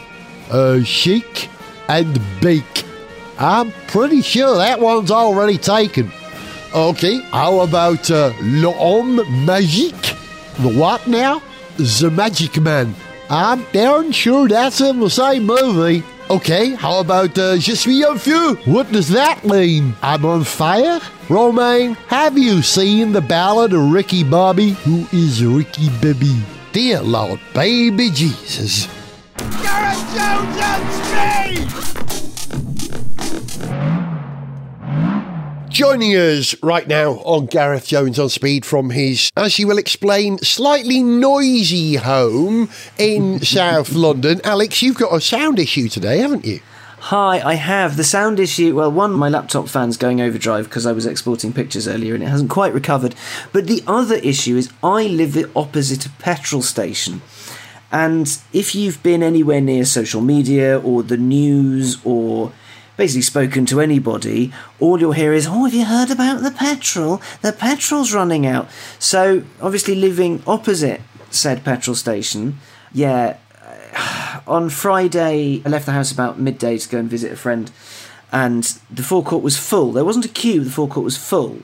[0.50, 1.48] Uh, shake
[1.88, 2.84] and bake.
[3.38, 6.10] I'm pretty sure that one's already taken.
[6.74, 10.16] Okay, how about uh, L'Homme Magique?
[10.62, 11.40] The what now?
[11.76, 12.94] The Magic Man.
[13.30, 16.02] I'm darn sure that's in the same movie.
[16.30, 18.56] Okay, how about uh, Je suis un feu?
[18.66, 19.94] What does that mean?
[20.02, 21.00] I'm on fire?
[21.30, 24.72] Romain, have you seen the ballad of Ricky Bobby?
[24.84, 26.36] Who is Ricky Bobby?
[26.72, 28.88] Dear Lord, baby Jesus.
[29.62, 31.97] Gareth Jones on speed!
[35.78, 40.38] Joining us right now on Gareth Jones on Speed from his, as he will explain,
[40.38, 44.40] slightly noisy home in South London.
[44.42, 46.58] Alex, you've got a sound issue today, haven't you?
[46.98, 48.74] Hi, I have the sound issue.
[48.74, 52.28] Well, one, my laptop fan's going overdrive because I was exporting pictures earlier and it
[52.28, 53.14] hasn't quite recovered.
[53.52, 57.22] But the other issue is I live the opposite a petrol station.
[57.92, 62.52] And if you've been anywhere near social media or the news or
[62.98, 67.22] basically spoken to anybody, all you'll hear is, Oh, have you heard about the petrol?
[67.40, 68.68] The petrol's running out.
[68.98, 72.58] So, obviously, living opposite said petrol station,
[72.92, 73.38] yeah,
[74.46, 77.70] on Friday, I left the house about midday to go and visit a friend,
[78.32, 79.92] and the forecourt was full.
[79.92, 81.60] There wasn't a queue, the forecourt was full.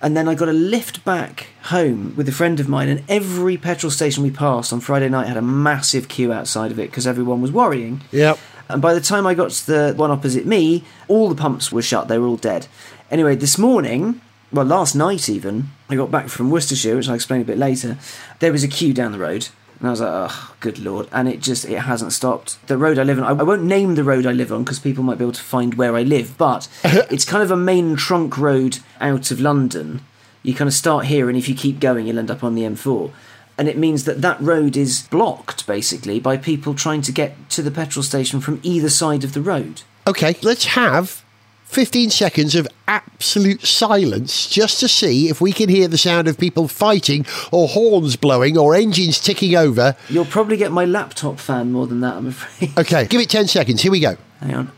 [0.00, 3.56] And then I got a lift back home with a friend of mine, and every
[3.56, 7.06] petrol station we passed on Friday night had a massive queue outside of it because
[7.06, 8.02] everyone was worrying.
[8.10, 8.38] Yep.
[8.72, 11.82] And by the time I got to the one opposite me, all the pumps were
[11.82, 12.66] shut, they were all dead.
[13.10, 17.40] Anyway, this morning, well, last night even, I got back from Worcestershire, which I'll explain
[17.40, 17.98] a bit later.
[18.40, 19.48] There was a queue down the road.
[19.78, 21.08] And I was like, oh, good lord.
[21.10, 22.64] And it just, it hasn't stopped.
[22.68, 25.02] The road I live on, I won't name the road I live on because people
[25.02, 28.38] might be able to find where I live, but it's kind of a main trunk
[28.38, 30.02] road out of London.
[30.44, 32.62] You kind of start here, and if you keep going, you'll end up on the
[32.62, 33.10] M4.
[33.58, 37.62] And it means that that road is blocked, basically, by people trying to get to
[37.62, 39.82] the petrol station from either side of the road.
[40.06, 41.22] Okay, let's have
[41.66, 46.36] 15 seconds of absolute silence just to see if we can hear the sound of
[46.36, 49.96] people fighting or horns blowing or engines ticking over.
[50.08, 52.76] You'll probably get my laptop fan more than that, I'm afraid.
[52.78, 53.80] Okay, give it 10 seconds.
[53.80, 54.16] Here we go.
[54.40, 54.72] Hang on.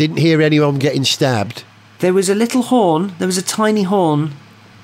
[0.00, 1.62] Didn't hear anyone getting stabbed.
[1.98, 4.32] There was a little horn, there was a tiny horn.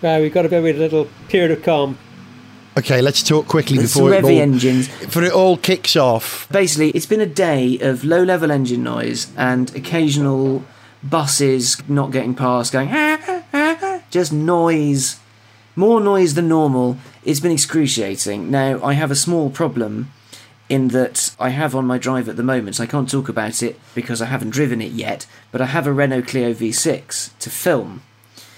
[0.03, 1.97] Uh, we've got to go with a little period of calm.
[2.77, 4.89] Okay, let's talk quickly There's before some it revvy all, engines.
[4.89, 6.47] before it all kicks off.
[6.53, 10.63] Basically, it's been a day of low level engine noise and occasional
[11.03, 15.19] buses not getting past, going, ah, ah, ah, just noise.
[15.77, 16.99] More noise than normal.
[17.25, 18.51] It's been excruciating.
[18.51, 20.13] Now, I have a small problem
[20.69, 23.63] in that I have on my drive at the moment, so I can't talk about
[23.63, 27.51] it because I haven't driven it yet, but I have a Renault Clio V6 to
[27.51, 28.03] film.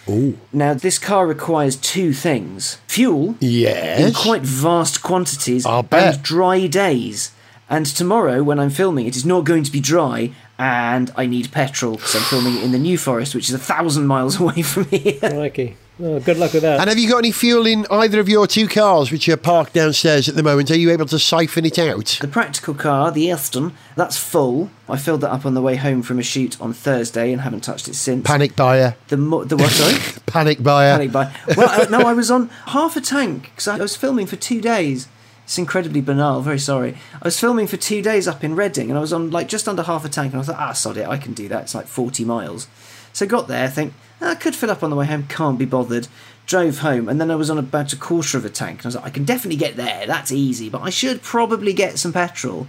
[0.09, 0.39] Ooh.
[0.53, 4.01] Now, this car requires two things fuel yes.
[4.01, 6.15] in quite vast quantities I'll bet.
[6.15, 7.33] and dry days.
[7.69, 11.53] And tomorrow, when I'm filming, it is not going to be dry, and I need
[11.53, 14.63] petrol because I'm filming it in the New Forest, which is a thousand miles away
[14.63, 15.19] from here.
[15.21, 15.77] Crikey.
[16.01, 16.79] Oh, good luck with that.
[16.79, 19.73] And have you got any fuel in either of your two cars, which are parked
[19.73, 20.71] downstairs at the moment?
[20.71, 22.19] Are you able to siphon it out?
[22.21, 24.71] The practical car, the Aston, that's full.
[24.89, 27.63] I filled that up on the way home from a shoot on Thursday and haven't
[27.65, 28.25] touched it since.
[28.25, 28.95] Panic buyer.
[29.09, 29.73] The mo- the what?
[29.73, 29.99] Sorry.
[30.27, 30.93] Panic buyer.
[30.95, 31.35] panic buy.
[31.57, 34.61] Well, uh, no, I was on half a tank because I was filming for two
[34.61, 35.09] days.
[35.45, 36.43] It's incredibly banal.
[36.43, 36.97] Very sorry.
[37.15, 39.67] I was filming for two days up in Reading, and I was on like just
[39.67, 41.63] under half a tank, and I thought, ah, sod it, I can do that.
[41.63, 42.69] It's like forty miles.
[43.15, 45.27] So I got there, I think "Ah, I could fill up on the way home.
[45.29, 46.09] Can't be bothered.
[46.47, 48.89] Drove home, and then I was on about a quarter of a tank, and I
[48.89, 50.07] was like, I can definitely get there.
[50.07, 52.67] That's easy, but I should probably get some petrol.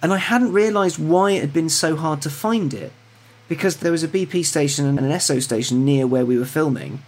[0.00, 2.92] And I hadn't realised why it had been so hard to find it,
[3.48, 7.02] because there was a BP station and an Esso station near where we were filming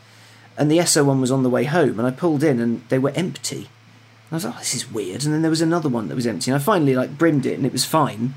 [0.60, 2.98] and the Esso one was on the way home, and I pulled in and they
[2.98, 3.56] were empty.
[3.56, 5.24] And I was like, oh, this is weird.
[5.24, 7.56] And then there was another one that was empty, and I finally like brimmed it,
[7.56, 8.34] and it was fine.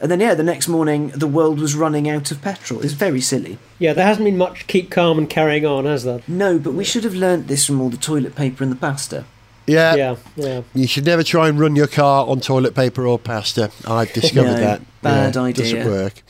[0.00, 2.82] And then yeah, the next morning the world was running out of petrol.
[2.82, 3.58] It's very silly.
[3.78, 6.20] Yeah, there hasn't been much keep calm and carrying on, has there?
[6.28, 9.24] No, but we should have learnt this from all the toilet paper and the pasta.
[9.66, 9.94] Yeah.
[9.96, 10.62] Yeah, yeah.
[10.74, 13.70] You should never try and run your car on toilet paper or pasta.
[13.86, 14.82] I've discovered No, that.
[15.02, 15.64] bad Yeah, idea.
[15.84, 16.22] Doesn't work.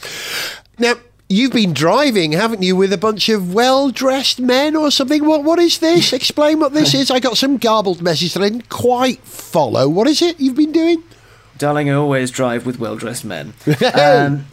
[0.78, 0.94] Now,
[1.28, 5.26] you've been driving, haven't you, with a bunch of well-dressed men or something?
[5.26, 6.12] What What is this?
[6.12, 7.10] Explain what this is.
[7.10, 9.88] I got some garbled message that I didn't quite follow.
[9.88, 11.02] What is it you've been doing?
[11.58, 13.54] Darling, I always drive with well dressed men.
[13.94, 14.46] um,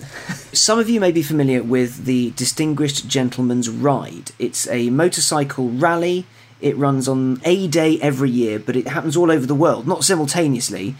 [0.53, 4.31] some of you may be familiar with the Distinguished Gentleman's Ride.
[4.39, 6.25] It's a motorcycle rally.
[6.61, 10.05] It runs on a day every year, but it happens all over the world, not
[10.05, 10.95] simultaneously,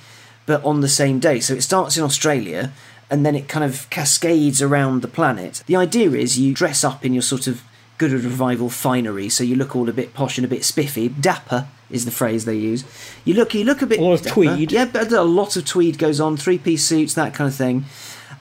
[0.46, 1.39] but on the same day.
[1.39, 2.74] So it starts in Australia
[3.10, 5.63] and then it kind of cascades around the planet.
[5.68, 7.63] The idea is you dress up in your sort of
[7.97, 11.10] Goodwood Revival finery, so you look all a bit posh and a bit spiffy.
[11.10, 12.84] Dapper is the phrase they use.
[13.23, 14.34] You look, you look a bit A lot of dapper.
[14.34, 14.71] tweed.
[14.71, 17.86] Yeah, but a lot of tweed goes on, three piece suits, that kind of thing.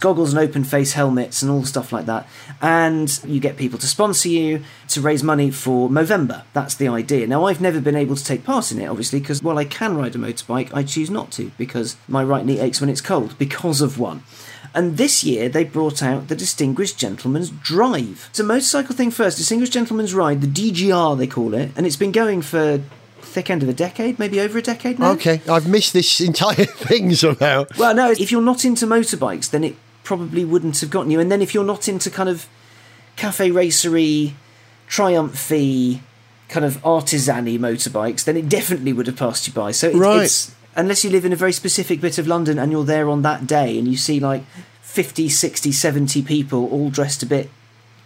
[0.01, 2.27] Goggles and open face helmets and all stuff like that.
[2.61, 6.43] And you get people to sponsor you to raise money for Movember.
[6.55, 7.29] That's the idea.
[7.29, 9.97] Now, I've never been able to take part in it, obviously, because while I can
[9.97, 13.39] ride a motorbike, I choose not to because my right knee aches when it's cold
[13.39, 14.25] because of one.
[14.75, 18.27] And this year they brought out the Distinguished Gentleman's Drive.
[18.31, 21.97] It's a motorcycle thing first, Distinguished Gentleman's Ride, the DGR they call it, and it's
[21.97, 22.81] been going for
[23.21, 25.13] thick end of a decade, maybe over a decade now.
[25.13, 27.67] Okay, I've missed this entire thing somehow.
[27.79, 31.21] Well, no, if you're not into motorbikes, then it probably wouldn't have gotten you.
[31.21, 32.47] And then if you're not into kind of
[33.17, 34.35] cafe racery,
[34.89, 36.01] triumphy,
[36.49, 39.71] kind of artisan-y motorbikes, then it definitely would have passed you by.
[39.71, 40.23] So it, Right.
[40.25, 43.23] it's unless you live in a very specific bit of London and you're there on
[43.23, 44.45] that day and you see like
[44.83, 47.51] 50, 60, 70 people all dressed a bit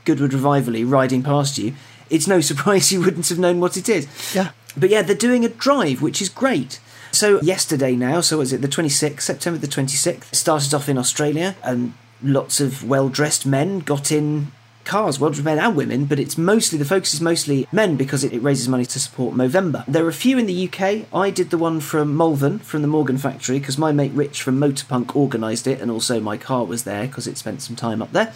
[0.05, 1.75] Goodwood Revivally riding past you,
[2.11, 4.07] it's no surprise you wouldn't have known what it is.
[4.35, 4.51] Yeah.
[4.77, 6.81] But yeah, they're doing a drive, which is great.
[7.13, 11.57] So yesterday now, so was it the 26th, September the 26th, started off in Australia
[11.63, 14.53] and lots of well-dressed men got in
[14.87, 18.33] cars, well-dressed men and women, but it's mostly, the focus is mostly men because it,
[18.33, 19.85] it raises money to support Movember.
[19.87, 21.07] There are a few in the UK.
[21.13, 24.59] I did the one from Malvern, from the Morgan factory, because my mate Rich from
[24.59, 28.13] Motorpunk organised it and also my car was there because it spent some time up
[28.13, 28.33] there.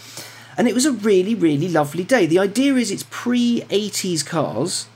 [0.58, 2.26] And it was a really, really lovely day.
[2.26, 4.88] The idea is it's pre 80s cars,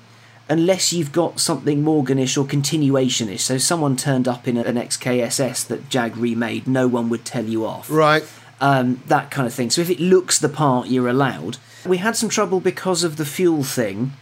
[0.48, 3.40] unless you've got something Morganish or continuationish.
[3.40, 7.64] So someone turned up in an XKSS that Jag remade, no one would tell you
[7.64, 7.90] off.
[7.90, 8.24] Right.
[8.64, 9.68] Um, that kind of thing.
[9.68, 11.58] So if it looks the part, you're allowed.
[11.84, 14.12] We had some trouble because of the fuel thing,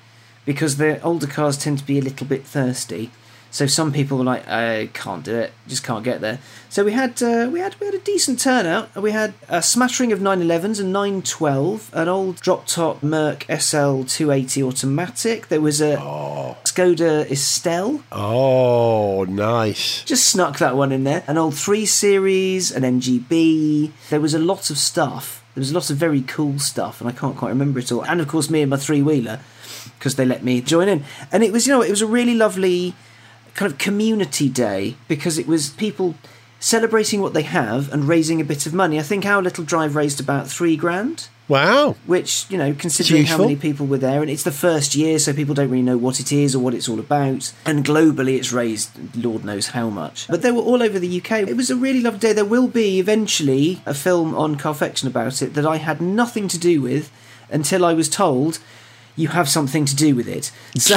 [0.45, 3.13] because the older cars tend to be a little bit thirsty.
[3.53, 6.39] So some people were like, "I can't do it, just can't get there."
[6.71, 8.95] So we had uh, we had we had a decent turnout.
[8.97, 14.63] We had a smattering of 911s and 912, an old drop top Merc SL 280
[14.63, 15.49] automatic.
[15.49, 15.99] There was a
[16.65, 18.03] Skoda Estelle.
[18.11, 20.03] Oh, nice.
[20.05, 21.23] Just snuck that one in there.
[21.27, 23.91] An old 3 Series, an MGB.
[24.09, 25.45] There was a lot of stuff.
[25.55, 28.03] There was a lot of very cool stuff, and I can't quite remember it all.
[28.03, 29.41] And of course, me and my three wheeler,
[29.99, 31.05] because they let me join in.
[31.31, 32.95] And it was, you know, it was a really lovely
[33.55, 36.15] kind of community day because it was people
[36.63, 38.99] celebrating what they have and raising a bit of money.
[38.99, 41.29] I think our little drive raised about three grand.
[41.49, 41.97] Wow.
[42.07, 45.35] which you know considering how many people were there and it's the first year so
[45.35, 47.53] people don't really know what it is or what it's all about.
[47.67, 50.29] And globally it's raised lord knows how much.
[50.29, 52.33] But they were all over the uk it was a really lovely day.
[52.33, 56.59] There will be eventually a film on carfection about it that i had nothing to
[56.59, 57.11] do with
[57.51, 58.59] until i was told
[59.15, 60.51] you have something to do with it.
[60.79, 60.97] So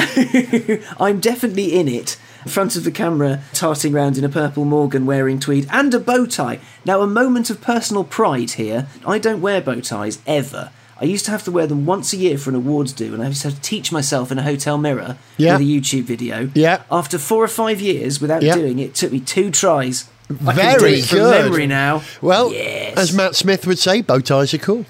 [1.03, 5.05] i'm definitely in it in front of the camera tarting round in a purple morgan
[5.05, 9.41] wearing tweed and a bow tie now a moment of personal pride here i don't
[9.41, 12.51] wear bow ties ever I used to have to wear them once a year for
[12.51, 15.17] an awards do, and I used to have to teach myself in a hotel mirror
[15.35, 15.57] Yeah.
[15.57, 16.49] with a YouTube video.
[16.55, 16.83] Yeah.
[16.89, 18.55] After four or five years without Yeah.
[18.55, 20.05] doing it, it took me two tries.
[20.47, 21.43] I Very good.
[21.43, 22.01] memory now.
[22.21, 22.97] Well, Yes.
[22.97, 24.85] as Matt Smith would say, bow ties are cool.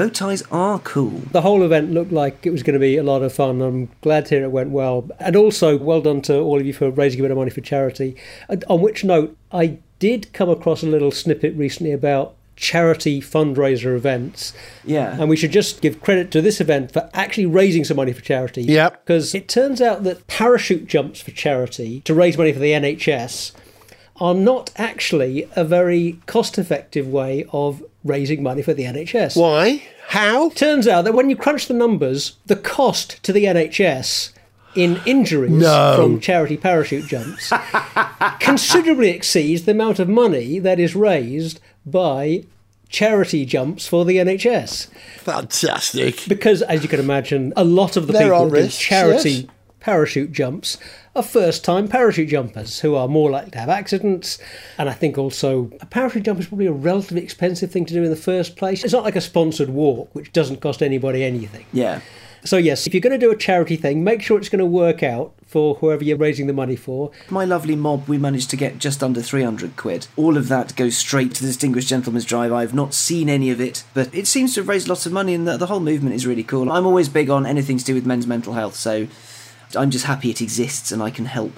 [0.00, 1.22] Bow ties are cool.
[1.30, 3.60] The whole event looked like it was going to be a lot of fun.
[3.60, 5.08] I'm glad to hear it went well.
[5.18, 7.60] And also, well done to all of you for raising a bit of money for
[7.60, 8.16] charity.
[8.48, 13.94] And on which note, I did come across a little snippet recently about charity fundraiser
[13.94, 14.54] events.
[14.84, 15.18] Yeah.
[15.18, 18.22] And we should just give credit to this event for actually raising some money for
[18.22, 18.62] charity.
[18.62, 19.04] Yep.
[19.04, 23.52] Because it turns out that parachute jumps for charity to raise money for the NHS
[24.20, 29.36] are not actually a very cost effective way of raising money for the NHS.
[29.40, 29.82] Why?
[30.08, 30.50] How?
[30.50, 34.32] Turns out that when you crunch the numbers, the cost to the NHS
[34.74, 35.94] in injuries No.
[35.96, 37.52] from charity parachute jumps
[38.40, 42.44] considerably exceeds the amount of money that is raised by
[42.88, 44.88] charity jumps for the NHS.
[45.18, 46.24] Fantastic.
[46.28, 49.46] Because, as you can imagine, a lot of the There people risks, charity yes.
[49.80, 50.76] parachute jumps
[51.14, 54.38] are first time parachute jumpers who are more likely to have accidents.
[54.78, 58.02] And I think also a parachute jump is probably a relatively expensive thing to do
[58.02, 58.84] in the first place.
[58.84, 61.66] It's not like a sponsored walk, which doesn't cost anybody anything.
[61.72, 62.00] Yeah.
[62.42, 64.66] So, yes, if you're going to do a charity thing, make sure it's going to
[64.66, 67.10] work out for whoever you're raising the money for.
[67.28, 70.06] My lovely mob, we managed to get just under 300 quid.
[70.16, 72.52] All of that goes straight to the Distinguished Gentleman's Drive.
[72.52, 75.34] I've not seen any of it, but it seems to have raised lots of money,
[75.34, 76.70] and the, the whole movement is really cool.
[76.72, 79.06] I'm always big on anything to do with men's mental health, so
[79.76, 81.52] I'm just happy it exists and I can help.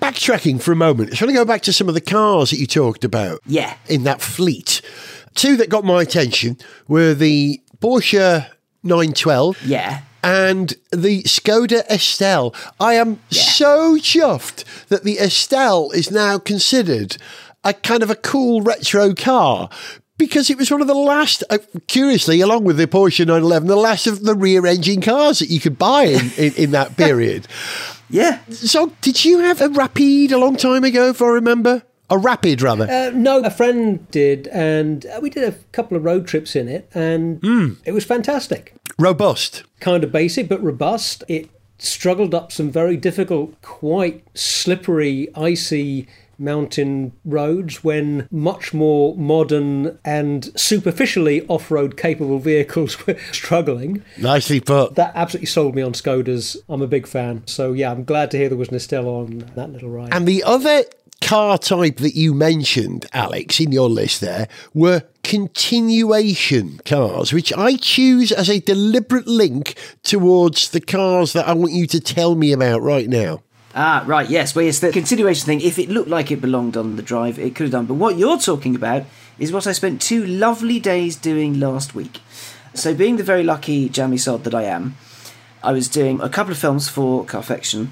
[0.00, 2.58] Backtracking for a moment, I want to go back to some of the cars that
[2.58, 3.40] you talked about.
[3.46, 3.76] Yeah.
[3.88, 4.82] In that fleet.
[5.34, 8.46] Two that got my attention were the Porsche
[8.82, 10.00] 912 Yeah.
[10.22, 12.54] and the Skoda Estelle.
[12.78, 17.16] I am so chuffed that the Estelle is now considered
[17.64, 19.70] a kind of a cool retro car.
[20.16, 23.76] Because it was one of the last, uh, curiously, along with the Porsche 911, the
[23.76, 27.48] last of the rear engine cars that you could buy in, in, in that period.
[28.08, 28.38] Yeah.
[28.50, 31.82] So, did you have a Rapide a long time ago, if I remember?
[32.10, 32.84] A Rapid, rather.
[32.84, 36.68] Uh, no, a friend did, and uh, we did a couple of road trips in
[36.68, 38.74] it, and it was fantastic.
[38.98, 39.64] Robust.
[39.80, 41.24] Kind of basic, but robust.
[41.28, 46.06] It struggled up some very difficult, quite slippery, icy
[46.38, 54.02] mountain roads when much more modern and superficially off road capable vehicles were struggling.
[54.18, 54.94] Nicely put.
[54.94, 56.56] That absolutely sold me on Skodas.
[56.68, 57.42] I'm a big fan.
[57.46, 60.12] So, yeah, I'm glad to hear there was an Estelle on that little ride.
[60.12, 60.84] And the other
[61.20, 67.76] car type that you mentioned, Alex, in your list there, were continuation cars, which I
[67.76, 72.52] choose as a deliberate link towards the cars that I want you to tell me
[72.52, 73.42] about right now.
[73.76, 74.54] Ah, right, yes.
[74.54, 77.56] Well, yes, the continuation thing, if it looked like it belonged on the drive, it
[77.56, 77.86] could have done.
[77.86, 79.04] But what you're talking about
[79.36, 82.20] is what I spent two lovely days doing last week.
[82.74, 84.96] So, being the very lucky jammy sod that I am,
[85.60, 87.88] I was doing a couple of films for Carfection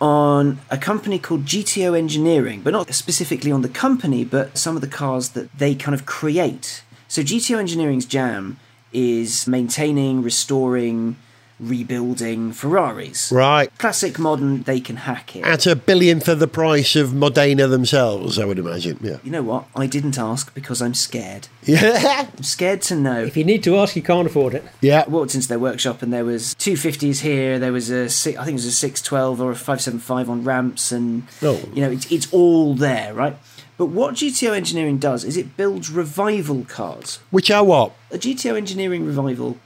[0.00, 4.80] on a company called GTO Engineering, but not specifically on the company, but some of
[4.80, 6.82] the cars that they kind of create.
[7.08, 8.58] So, GTO Engineering's jam
[8.90, 11.16] is maintaining, restoring,
[11.58, 13.30] rebuilding Ferraris.
[13.32, 13.70] Right.
[13.78, 15.44] Classic modern, they can hack it.
[15.44, 18.98] At a billionth of the price of Modena themselves, I would imagine.
[19.02, 19.18] Yeah.
[19.22, 19.66] You know what?
[19.74, 21.48] I didn't ask because I'm scared.
[21.66, 22.28] Yeah.
[22.36, 23.24] I'm scared to know.
[23.24, 24.62] if you need to ask, you can't afford it.
[24.80, 25.02] Yeah.
[25.04, 27.58] I walked into their workshop and there was 250s here.
[27.58, 30.92] There was a si- I think it was a 612 or a 575 on ramps,
[30.92, 31.60] and Oh.
[31.74, 33.36] you know it's it's all there, right?
[33.76, 37.18] But what GTO Engineering does is it builds revival cars.
[37.30, 37.92] Which are what?
[38.12, 39.58] A GTO Engineering revival,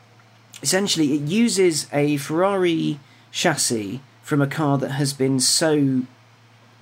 [0.62, 3.00] essentially, it uses a Ferrari
[3.32, 6.02] chassis from a car that has been so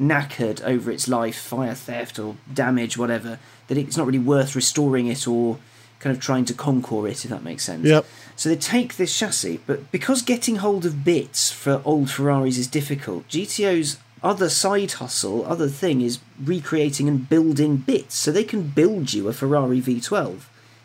[0.00, 3.38] knackered over its life, fire theft or damage, whatever,
[3.68, 5.58] that it's not really worth restoring it or
[5.98, 7.86] kind of trying to conquer it, if that makes sense.
[7.86, 8.06] Yep.
[8.36, 12.68] So they take this chassis, but because getting hold of bits for old Ferraris is
[12.68, 18.14] difficult, GTO's other side hustle, other thing is recreating and building bits.
[18.16, 20.42] So they can build you a Ferrari V12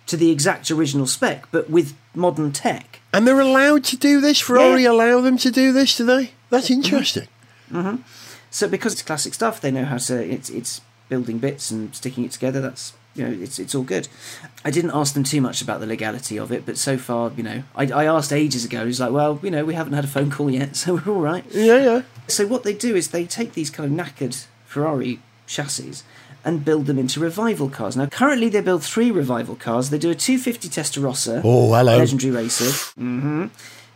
[0.08, 3.00] to the exact original spec, but with modern tech.
[3.14, 4.40] And they're allowed to do this?
[4.40, 4.92] Ferrari Yeah.
[4.92, 6.32] allow them to do this, do they?
[6.50, 6.84] That's mm-hmm.
[6.84, 7.28] interesting.
[7.72, 8.02] Mm-hmm.
[8.52, 10.24] So because it's classic stuff, they know how to.
[10.24, 12.62] It's it's building bits and sticking it together.
[12.62, 14.08] That's you know it's it's all good.
[14.64, 17.44] I didn't ask them too much about the legality of it, but so far you
[17.44, 18.86] know I, I asked ages ago.
[18.86, 21.22] He's like, well, you know, we haven't had a phone call yet, so we're all
[21.22, 21.46] right.
[21.52, 22.02] Yeah, yeah.
[22.28, 26.04] So what they do is they take these kind of knackered Ferrari chassis
[26.46, 27.96] and build them into revival cars.
[27.96, 29.90] Now currently they build three revival cars.
[29.90, 31.98] They do a 250 Testarossa, Oh, hello.
[31.98, 32.72] legendary racer.
[32.96, 33.46] hmm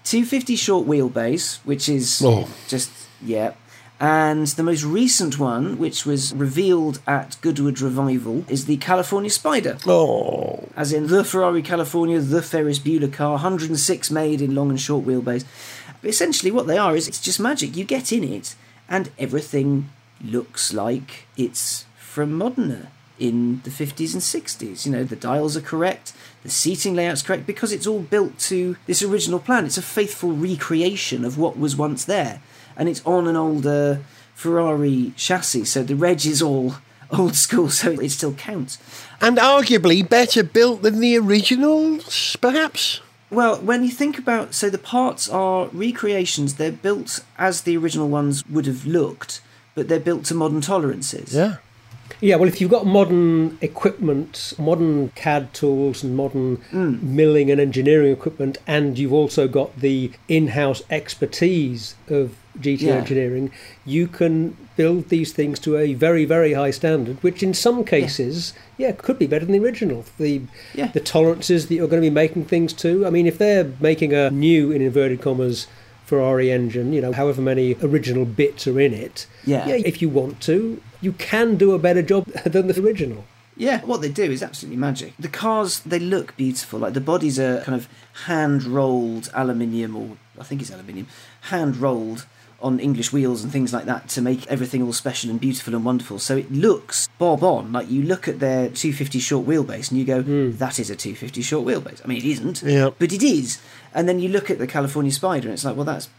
[0.03, 2.47] 250 short wheelbase, which is Oh.
[2.69, 2.89] just
[3.21, 3.51] yeah.
[3.99, 9.77] And the most recent one, which was revealed at Goodwood Revival, is the California Spider.
[9.87, 10.69] Oh.
[10.77, 15.03] As in the Ferrari California, the Ferris Bueller car, 106 made in long and short
[15.03, 15.45] wheelbase.
[15.99, 17.75] But essentially, what they are is it's just magic.
[17.75, 18.53] You get in it,
[18.87, 19.89] and everything
[20.23, 21.85] looks like it's
[22.17, 22.87] from Modena
[23.19, 24.87] in the 50s and 60s.
[24.87, 28.75] You know, the dials are correct, the seating layout's correct, because it's all built to
[28.87, 29.67] this original plan.
[29.67, 32.41] It's a faithful recreation of what was once there.
[32.75, 34.01] And it's on an older
[34.33, 36.77] Ferrari chassis, so the reg is all
[37.11, 38.79] old school, so it still counts.
[39.21, 42.99] And arguably better built than the originals, perhaps?
[43.29, 48.09] Well, when you think about so the parts are recreations, they're built as the original
[48.09, 49.39] ones would have looked,
[49.75, 51.35] but they're built to modern tolerances.
[51.35, 51.57] Yeah.
[52.19, 57.15] Yeah, well, if you've got modern equipment, modern CAD tools, and modern hmm.
[57.15, 62.95] milling and engineering equipment, and you've also got the in house expertise of GT Yeah.
[62.95, 63.51] engineering,
[63.85, 68.53] you can build these things to a very, very high standard, which in some cases,
[68.77, 70.03] yeah, could be better than the original.
[70.17, 70.41] The,
[70.73, 70.87] Yeah.
[70.87, 73.05] the tolerances that you're going to be making things to.
[73.05, 75.67] I mean, if they're making a new, in inverted commas,
[76.07, 79.67] Ferrari engine, you know, however many original bits are in it, Yeah.
[79.67, 83.25] yeah, if you want to, you can do a better job than the original.
[83.57, 85.13] Yeah, what they do is absolutely magic.
[85.19, 86.79] The cars, they look beautiful.
[86.79, 87.89] Like the bodies are kind of
[88.25, 91.07] hand rolled aluminium or I think it's aluminium,
[91.41, 92.25] hand rolled
[92.59, 95.85] on English wheels and things like that to make everything all special and beautiful and
[95.85, 96.17] wonderful.
[96.19, 97.71] So it looks bob on.
[97.71, 100.51] Like you look at their 250 short wheelbase and you go, hmm.
[100.57, 102.01] that is a 250 short wheelbase.
[102.03, 102.89] I mean, it isn't, Yeah.
[102.97, 103.59] but it is.
[103.93, 106.09] And then you look at the California Spider and it's like, well, that's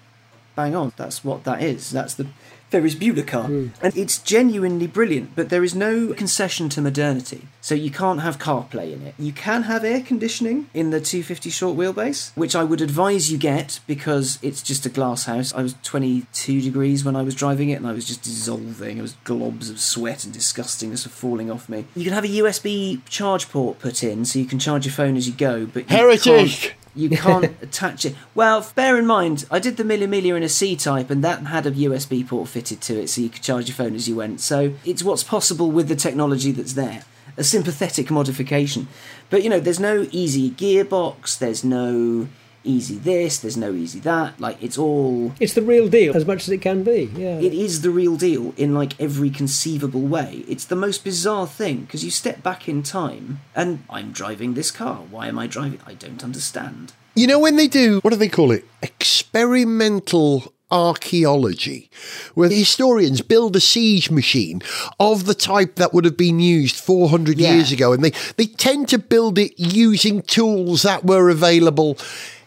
[0.55, 0.93] bang on.
[0.97, 1.91] That's what that is.
[1.91, 2.27] That's the
[2.71, 3.47] Ferris Bueller car.
[3.47, 7.49] And it's genuinely brilliant, but there is no concession to modernity.
[7.61, 9.15] So you can't have CarPlay in it.
[9.19, 13.39] You can have air conditioning in the 250 short wheelbase, which I would advise you
[13.39, 15.53] get because it's just a glass house.
[15.55, 18.99] I was 22 degrees when I was driving it and I was just dissolving.
[18.99, 21.87] It was globs of sweat and disgustingness of falling off me.
[21.95, 25.17] You can have a USB charge port put in so you can charge your phone
[25.17, 26.75] as you go, but you Heritage!
[26.95, 28.17] You can't attach it.
[28.35, 31.47] Well, bear in mind, I did the Mille Miglia in a C type, and that
[31.47, 34.17] had a USB port fitted to it, so you could charge your phone as you
[34.17, 34.41] went.
[34.41, 37.05] So it's what's possible with the technology that's there.
[37.37, 38.89] A sympathetic modification.
[39.31, 42.29] But you know, there's no easy gearbox, there's no
[42.69, 44.39] easy this, there's no easy that.
[44.41, 45.33] Like, it's all.
[45.41, 47.11] It's the real deal, as much as it can be.
[47.17, 47.39] Yeah.
[47.41, 50.45] It is the real deal in like every conceivable way.
[50.47, 54.71] It's the most bizarre thing because you step back in time and I'm driving this
[54.71, 54.97] car.
[55.11, 55.81] Why am I driving?
[55.87, 56.93] I don't understand.
[57.15, 58.65] You know, when they do, what do they call it?
[58.83, 61.91] Experimental archaeology,
[62.35, 64.61] where historians build a siege machine
[65.01, 67.55] of the type that would have been used 400 Yeah.
[67.55, 71.97] years ago, and they, they tend to build it using tools that were available.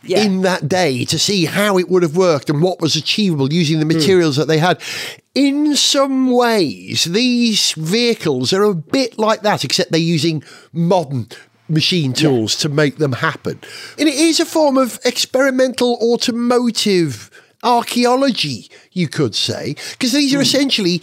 [0.04, 0.24] Yeah.
[0.24, 3.76] In that day, to see how it would have worked and what was achievable using
[3.78, 3.88] Hmm.
[3.88, 4.82] the materials that they had.
[5.36, 10.44] In some ways, these vehicles are a bit like that, except they're using
[10.74, 11.28] modern
[11.70, 13.60] machine tools to make them happen.
[14.00, 17.30] And it is a form of experimental automotive
[17.64, 21.02] archaeology, you could say, because these are essentially.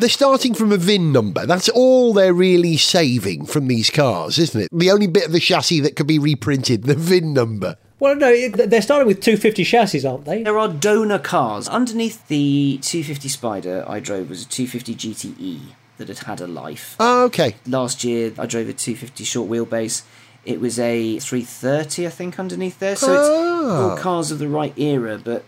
[0.00, 1.44] They're starting from a VIN number.
[1.44, 4.68] That's all they're really saving from these cars, isn't it?
[4.72, 7.76] The only bit of the chassis that could be reprinted, the VIN number.
[8.00, 10.42] Well, no, they're starting with 250 chassis, aren't they?
[10.42, 11.68] There are donor cars.
[11.68, 15.60] Underneath the 250 Spider I drove was a 250 GTE
[15.98, 16.96] that had had a life.
[17.00, 17.56] Oh, okay.
[17.66, 20.02] Last year I drove a 250 short wheelbase.
[20.44, 22.96] It was a 330, I think, underneath there.
[22.96, 23.90] So it's ah.
[23.90, 25.44] all cars of the right era, but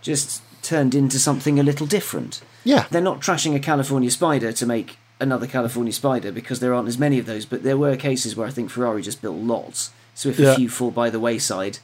[0.00, 2.40] just turned into something a little different.
[2.64, 2.86] Yeah.
[2.90, 6.98] They're not trashing a California Spider to make another California Spider because there aren't as
[6.98, 9.90] many of those, but there were cases where I think Ferrari just built lots.
[10.20, 10.52] So if Yeah.
[10.52, 11.78] a few fall by the wayside,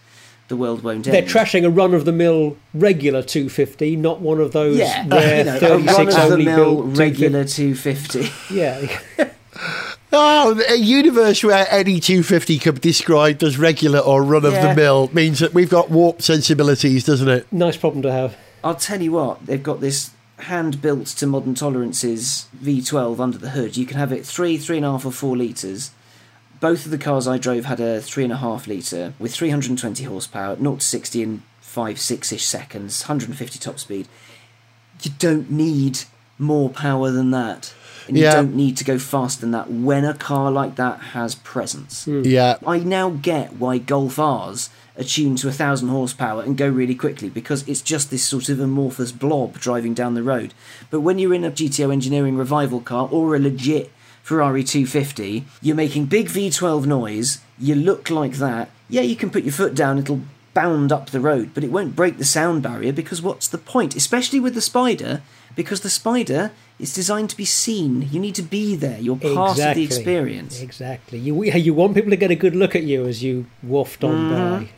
[0.49, 1.15] the world won't end.
[1.15, 5.39] They're trashing a run of the mill regular 250, not one of those Yeah, rare
[5.39, 8.19] you know, a 36 run of the only mill built regular 250.
[8.19, 8.55] 250.
[8.55, 9.31] Yeah.
[10.13, 14.59] Oh, a universe where any 250 could be described as regular or run of the
[14.69, 14.75] Yeah.
[14.75, 17.47] mill means that we've got warped sensibilities, doesn't it?
[17.51, 18.37] nice problem to have.
[18.63, 20.11] I'll tell you what, they've got this
[20.41, 23.79] hand built to modern tolerances V12 under the hood.
[23.79, 25.91] You can have it three, three and a half, or four litres.
[26.61, 30.05] Both of the cars I drove had a three and a half litre with 320
[30.05, 34.09] horsepower, 0 to 60 in five, six ish seconds, 150 top speed.
[35.03, 36.01] You don't need
[36.39, 37.75] more power than that.
[38.09, 41.35] And you don't need to go faster than that when a car like that has
[41.35, 42.05] presence.
[42.05, 42.23] Hmm.
[42.25, 42.57] Yeah.
[42.65, 46.95] I now get why Golf R's are tuned to a thousand horsepower and go really
[46.95, 50.55] quickly because it's just this sort of amorphous blob driving down the road.
[50.89, 53.91] But when you're in a GTO engineering revival car or a legit
[54.27, 58.69] Ferrari 250, you're making big V12 noise, you look like that.
[58.89, 60.23] Yeah, you can put your foot down, it'll
[60.53, 63.95] bound up the road, but it won't break the sound barrier because what's the point?
[63.95, 65.23] Especially with the Spider,
[65.55, 66.51] because the Spider
[66.81, 68.09] is designed to be seen.
[68.11, 68.99] You need to be there.
[68.99, 70.61] You're part of the experience.
[70.61, 71.21] Exactly.
[71.21, 74.15] You you want people to get a good look at you as you waft on
[74.15, 74.65] Mm-hmm.
[74.65, 74.69] by.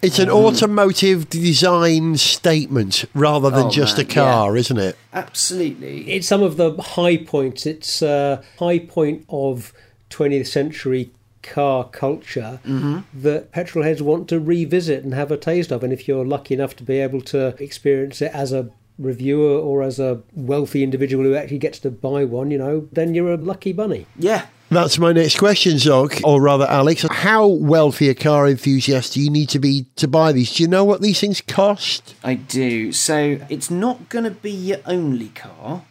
[0.00, 4.96] It's an automotive design statement rather than Oh, just a man, car, isn't it?
[5.12, 6.08] Absolutely.
[6.10, 7.66] It's some of the high points.
[7.66, 9.72] It's a high point of
[10.10, 11.10] 20th century
[11.42, 13.22] car culture Mm-hmm.
[13.22, 15.82] that petrol heads want to revisit and have a taste of.
[15.82, 19.82] And if you're lucky enough to be able to experience it as a reviewer or
[19.82, 23.36] as a wealthy individual who actually gets to buy one, you know, then you're a
[23.36, 24.06] lucky bunny.
[24.18, 24.46] Yeah.
[24.70, 27.06] That's my next question, Zog, or rather, Alex.
[27.10, 30.54] How wealthy a car enthusiast do you need to be to buy these?
[30.54, 32.14] Do you know what these things cost?
[32.22, 32.92] I do.
[32.92, 35.84] So it's not going to be your only car.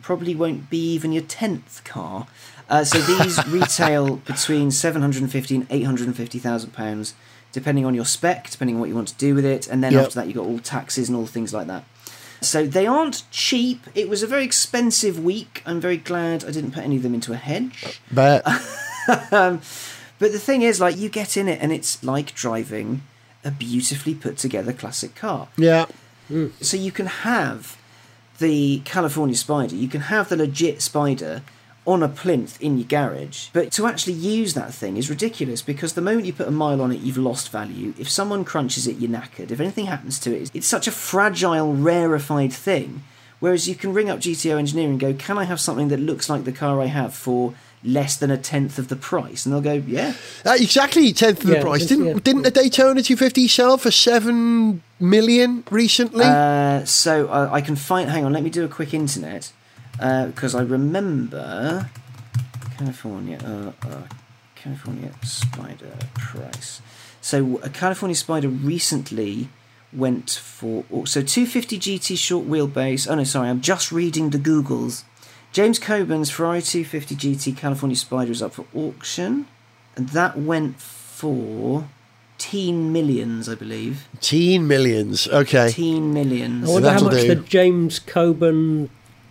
[0.00, 2.28] Probably won't be even your tenth car.
[2.68, 6.70] Uh, so these retail between seven hundred and fifty and eight hundred and fifty thousand
[6.72, 7.14] pounds,
[7.50, 9.92] depending on your spec, depending on what you want to do with it, and then
[9.92, 10.04] Yep.
[10.06, 11.84] after that you have got all taxes and all things like that.
[12.40, 13.86] So they aren't cheap.
[13.94, 15.62] It was a very expensive week.
[15.66, 18.00] I'm very glad I didn't put any of them into a hedge.
[18.10, 18.42] Bet.
[19.32, 19.60] Um,
[20.20, 23.02] but the thing is, like, you get in it and it's like driving
[23.42, 25.48] a beautifully put together classic car.
[25.56, 25.86] yeah.
[26.60, 27.76] So you can have
[28.38, 31.42] the California Spider, you can have the legit Spider
[31.90, 33.48] on a plinth in your garage.
[33.52, 36.80] But to actually use that thing is ridiculous because the moment you put a mile
[36.80, 37.94] on it, you've lost value.
[37.98, 39.50] If someone crunches it, you're knackered.
[39.50, 43.02] If anything happens to it, it's such a fragile, rarefied thing.
[43.40, 46.28] Whereas you can ring up GTO Engineering and go, Can I have something that looks
[46.28, 49.44] like the car I have for less than a tenth of the price?
[49.46, 50.12] And they'll go, Yeah.
[50.44, 51.82] Uh, exactly, tenth of Yeah, the price.
[51.82, 52.20] it's- Didn't yeah.
[52.22, 56.24] didn't the Daytona 250 sell for seven million recently?
[56.26, 58.10] Uh, so uh, I can find.
[58.10, 59.50] Hang on, let me do a quick internet
[60.00, 61.90] because I remember
[62.76, 63.38] California.
[63.44, 64.02] Uh, uh,
[64.60, 66.82] California Spider price.
[67.20, 69.48] So a California Spider recently
[69.92, 73.10] went for oh, so 250 GT short wheelbase.
[73.10, 75.04] Oh no, sorry, I'm just reading the Googles.
[75.52, 79.46] James Coburn's Ferrari 250 GT California Spider is up for auction,
[79.96, 81.88] and that went for
[82.38, 84.08] teen millions, I believe.
[84.20, 85.26] Teen millions.
[85.26, 85.70] Okay.
[85.70, 86.68] Teen millions.
[86.68, 87.28] I wonder how that'll much do.
[87.28, 88.90] the James Coburn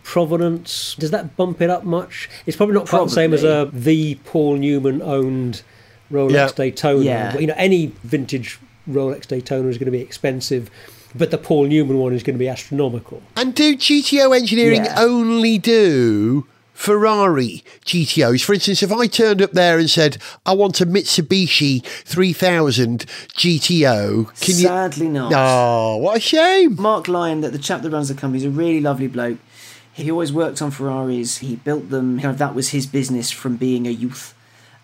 [0.10, 2.28] provenance does that bump it up much?
[2.47, 5.62] It's probably not quite the same as a the Paul Newman owned
[6.12, 6.49] Rolex Yeah.
[6.55, 7.03] Daytona.
[7.05, 7.32] Yeah.
[7.34, 8.57] But, you know, any vintage
[8.89, 10.72] Rolex Daytona is going to be expensive,
[11.14, 13.22] but the Paul Newman one is going to be astronomical.
[13.36, 14.95] And do GTO engineering Yeah.
[14.97, 18.43] only do Ferrari GTOs?
[18.43, 23.05] For instance, if I turned up there and said, I want a Mitsubishi 3000
[23.38, 24.64] GTO, can you.
[24.64, 25.32] Sadly not.
[25.36, 26.78] Oh, what a shame.
[26.82, 29.38] Mark Lyon, that the chap that runs the company, is a really lovely bloke.
[30.00, 31.38] He always worked on Ferraris.
[31.38, 32.20] He built them.
[32.20, 34.34] Kind of that was his business from being a youth,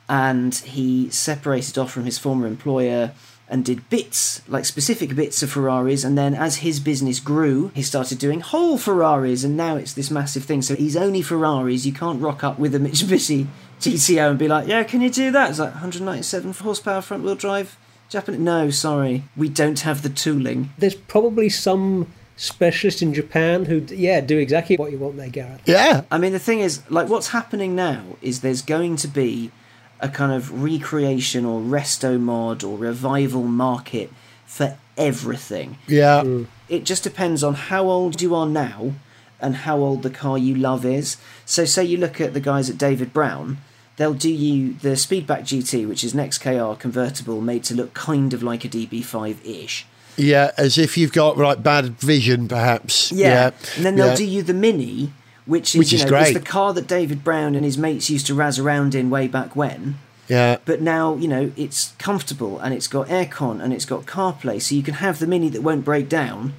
[0.09, 3.13] and he separated off from his former employer
[3.47, 6.03] and did bits, like specific bits of Ferraris.
[6.03, 10.09] And then as his business grew, he started doing whole Ferraris, and now it's this
[10.09, 10.61] massive thing.
[10.61, 11.85] So he's only Ferraris.
[11.85, 13.47] You can't rock up with a Mitsubishi
[13.79, 17.35] GTO and be like, "Yeah, can you do that?" It's like 197 horsepower front wheel
[17.35, 17.77] drive.
[18.09, 18.43] Japan?
[18.43, 20.69] No, sorry, we don't have the tooling.
[20.77, 25.61] There's probably some specialist in Japan who, yeah, do exactly what you want there, Gareth.
[25.65, 26.03] Yeah.
[26.11, 29.51] I mean, the thing is, like, what's happening now is there's going to be
[29.99, 34.11] a kind of recreation or resto mod or revival market
[34.45, 35.77] for everything.
[35.87, 36.21] Yeah.
[36.23, 36.43] Hmm.
[36.67, 38.93] It just depends on how old you are now
[39.39, 41.17] and how old the car you love is.
[41.45, 43.59] So, say you look at the guys at David Brown,
[43.97, 48.33] they'll do you the Speedback GT, which is an XKR convertible made to look kind
[48.33, 49.85] of like a DB5 ish.
[50.17, 50.51] Yeah.
[50.57, 53.11] As if you've got like bad vision, perhaps.
[53.11, 53.51] Yeah.
[53.75, 54.15] And then they'll yeah.
[54.15, 55.11] do you the Mini,
[55.45, 58.33] which is, Which you know, the car that David Brown and his mates used to
[58.33, 59.97] razz around in way back when.
[60.27, 60.57] Yeah.
[60.65, 64.73] But now, you know, it's comfortable and it's got aircon and it's got CarPlay, so
[64.73, 66.53] you can have the Mini that won't break down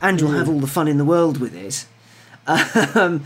[0.00, 1.86] and you'll have all the fun in the world with it.
[2.96, 3.24] Um,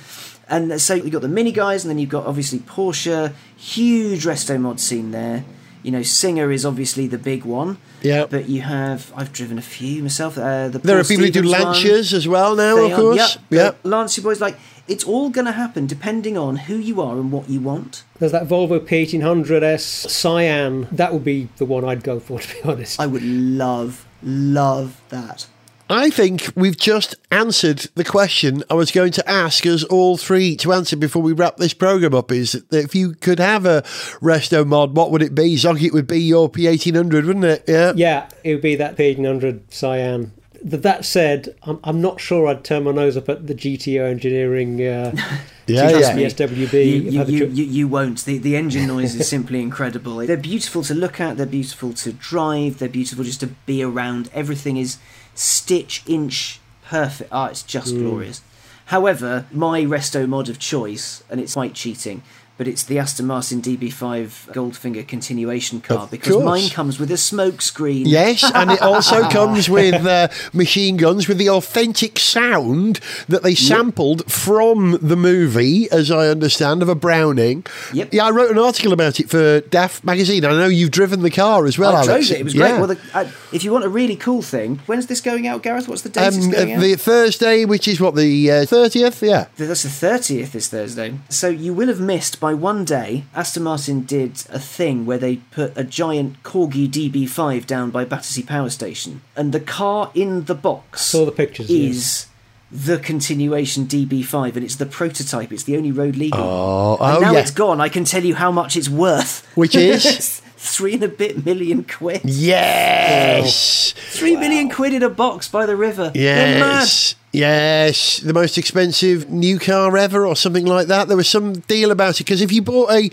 [0.48, 4.60] and so you've got the Mini guys, and then you've got obviously Porsche, huge resto
[4.60, 5.44] mod scene there.
[5.84, 7.76] You know, Singer is obviously the big one.
[8.02, 8.26] Yeah.
[8.28, 10.36] But you have, I've driven a few myself.
[10.36, 12.16] Uh, the There Paul are people who do Stephens one.
[12.18, 13.16] As well now, They of are- course.
[13.16, 13.44] Yep.
[13.50, 13.70] Yeah.
[13.82, 14.56] The Lancia boys, like,
[14.88, 18.02] it's all going to happen depending on who you are and what you want.
[18.18, 20.88] There's that Volvo P1800S Cyan.
[20.90, 22.98] That would be the one I'd go for, to be honest.
[22.98, 25.46] I would love, love that.
[25.90, 30.56] I think we've just answered the question I was going to ask us all three
[30.56, 32.32] to answer before we wrap this program up.
[32.32, 33.82] Is that if you could have a
[34.22, 35.56] resto mod, what would it be?
[35.56, 37.64] Zog, it would be your P1800, wouldn't it?
[37.68, 37.92] Yeah.
[37.94, 40.32] Yeah, it would be that P1800 Cyan.
[40.62, 44.80] That said, I'm, I'm not sure I'd turn my nose up at the GTO engineering
[44.82, 45.14] uh,
[45.66, 46.14] Yeah, yeah.
[46.14, 46.24] me.
[46.24, 46.72] SWB.
[46.72, 48.24] You, you, I had the you, you, you won't.
[48.24, 50.16] The, the engine noise is simply incredible.
[50.16, 54.30] They're beautiful to look at, they're beautiful to drive, they're beautiful just to be around.
[54.34, 54.98] Everything is
[55.34, 57.30] stitch inch perfect.
[57.32, 58.00] Ah, it's just Hmm.
[58.08, 58.42] glorious.
[58.86, 62.22] However, my resto mod of choice, and it's quite cheating,
[62.56, 66.44] but it's the Aston Martin DB5 Goldfinger continuation car Of because course.
[66.44, 68.06] mine comes with a smoke screen.
[68.06, 73.54] Yes, and it also comes with uh, machine guns with the authentic sound that they
[73.54, 77.66] sampled from the movie, as I understand, of a Browning.
[77.92, 78.12] Yep.
[78.12, 80.44] Yeah, I wrote an article about it for DAF magazine.
[80.44, 82.28] I know you've driven the car as well, I Alex.
[82.28, 82.40] drove it.
[82.40, 82.68] It was great.
[82.68, 82.78] Yeah.
[82.78, 85.88] Well, the, uh, if you want a really cool thing, when's this going out, Gareth?
[85.88, 86.50] What's the date Um,
[86.80, 89.46] the Thursday, which is what the uh, thirtieth, yeah.
[89.56, 91.14] That's the 30th Is Thursday.
[91.28, 95.36] So you will have missed by one day, Aston Martin did a thing where they
[95.36, 99.22] put a giant Corgi DB5 down by Battersea Power Station.
[99.34, 101.88] And the car in the box Saw the pictures, yeah.
[101.88, 102.26] is
[102.70, 105.52] the continuation DB5 and it's the prototype.
[105.52, 106.38] It's the only road legal.
[106.38, 107.38] Oh, and oh, now yeah.
[107.38, 107.80] it's gone.
[107.80, 109.50] I can tell you how much it's worth.
[109.56, 112.20] Which is Three and a bit million quid.
[112.24, 116.10] yes, Three million quid in a box by the river.
[116.12, 116.80] They're mad.
[116.80, 118.18] yes, yes.
[118.20, 121.08] The most expensive new car ever, or something like that.
[121.08, 123.10] There was some deal about it because if you bought a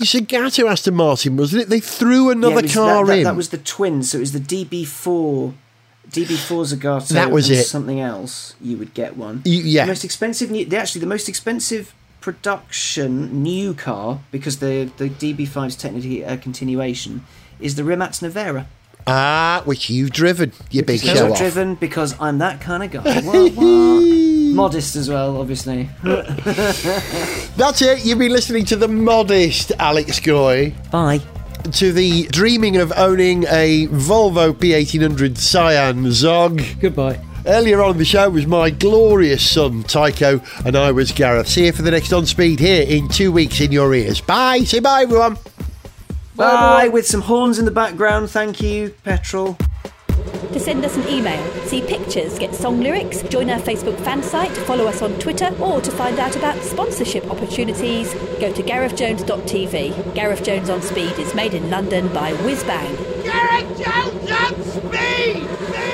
[0.00, 1.68] Zagato Aston Martin, wasn't it?
[1.68, 3.24] They threw another was- car that, that, in.
[3.24, 5.54] That was the twins, so it was the DB4,
[6.10, 7.08] DB4 Zagato.
[7.08, 7.64] That was it.
[7.64, 9.42] Something else, you would get one.
[9.44, 9.84] You- yeah.
[9.84, 10.50] The most expensive.
[10.50, 16.22] new- The actually the most expensive production new car because the the DB5 is technically
[16.22, 17.24] a continuation
[17.60, 18.66] is the Rimac Nevera.
[19.06, 21.38] Ah, which you've driven, you big Because show I've off.
[21.38, 23.20] driven because I'm that kind of guy.
[23.20, 24.04] What, what?
[24.54, 25.88] Modest as well, obviously.
[26.04, 28.04] That's it.
[28.04, 30.72] You've been listening to the modest Alex Goy.
[30.92, 31.20] Bye.
[31.72, 36.62] to the dreaming of owning a Volvo P1800 Cyan Zog.
[36.80, 37.20] Goodbye.
[37.46, 41.48] Earlier on in the show was my glorious son Tycho, and I was Gareth.
[41.48, 44.20] See you for the next On Speed here in two weeks in your ears.
[44.20, 44.60] Bye.
[44.60, 45.36] Say bye, everyone.
[46.36, 46.88] Bye.
[46.88, 48.30] With some horns in the background.
[48.30, 49.56] Thank you, Petrol.
[50.52, 54.52] To send us an email, see pictures, get song lyrics, join our Facebook fan site,
[54.58, 60.14] follow us on Twitter, or to find out about sponsorship opportunities, go to garethjones.tv.
[60.14, 63.24] Gareth Jones on Speed is made in London by Whizbang.
[63.24, 65.93] Gareth Jones on speed!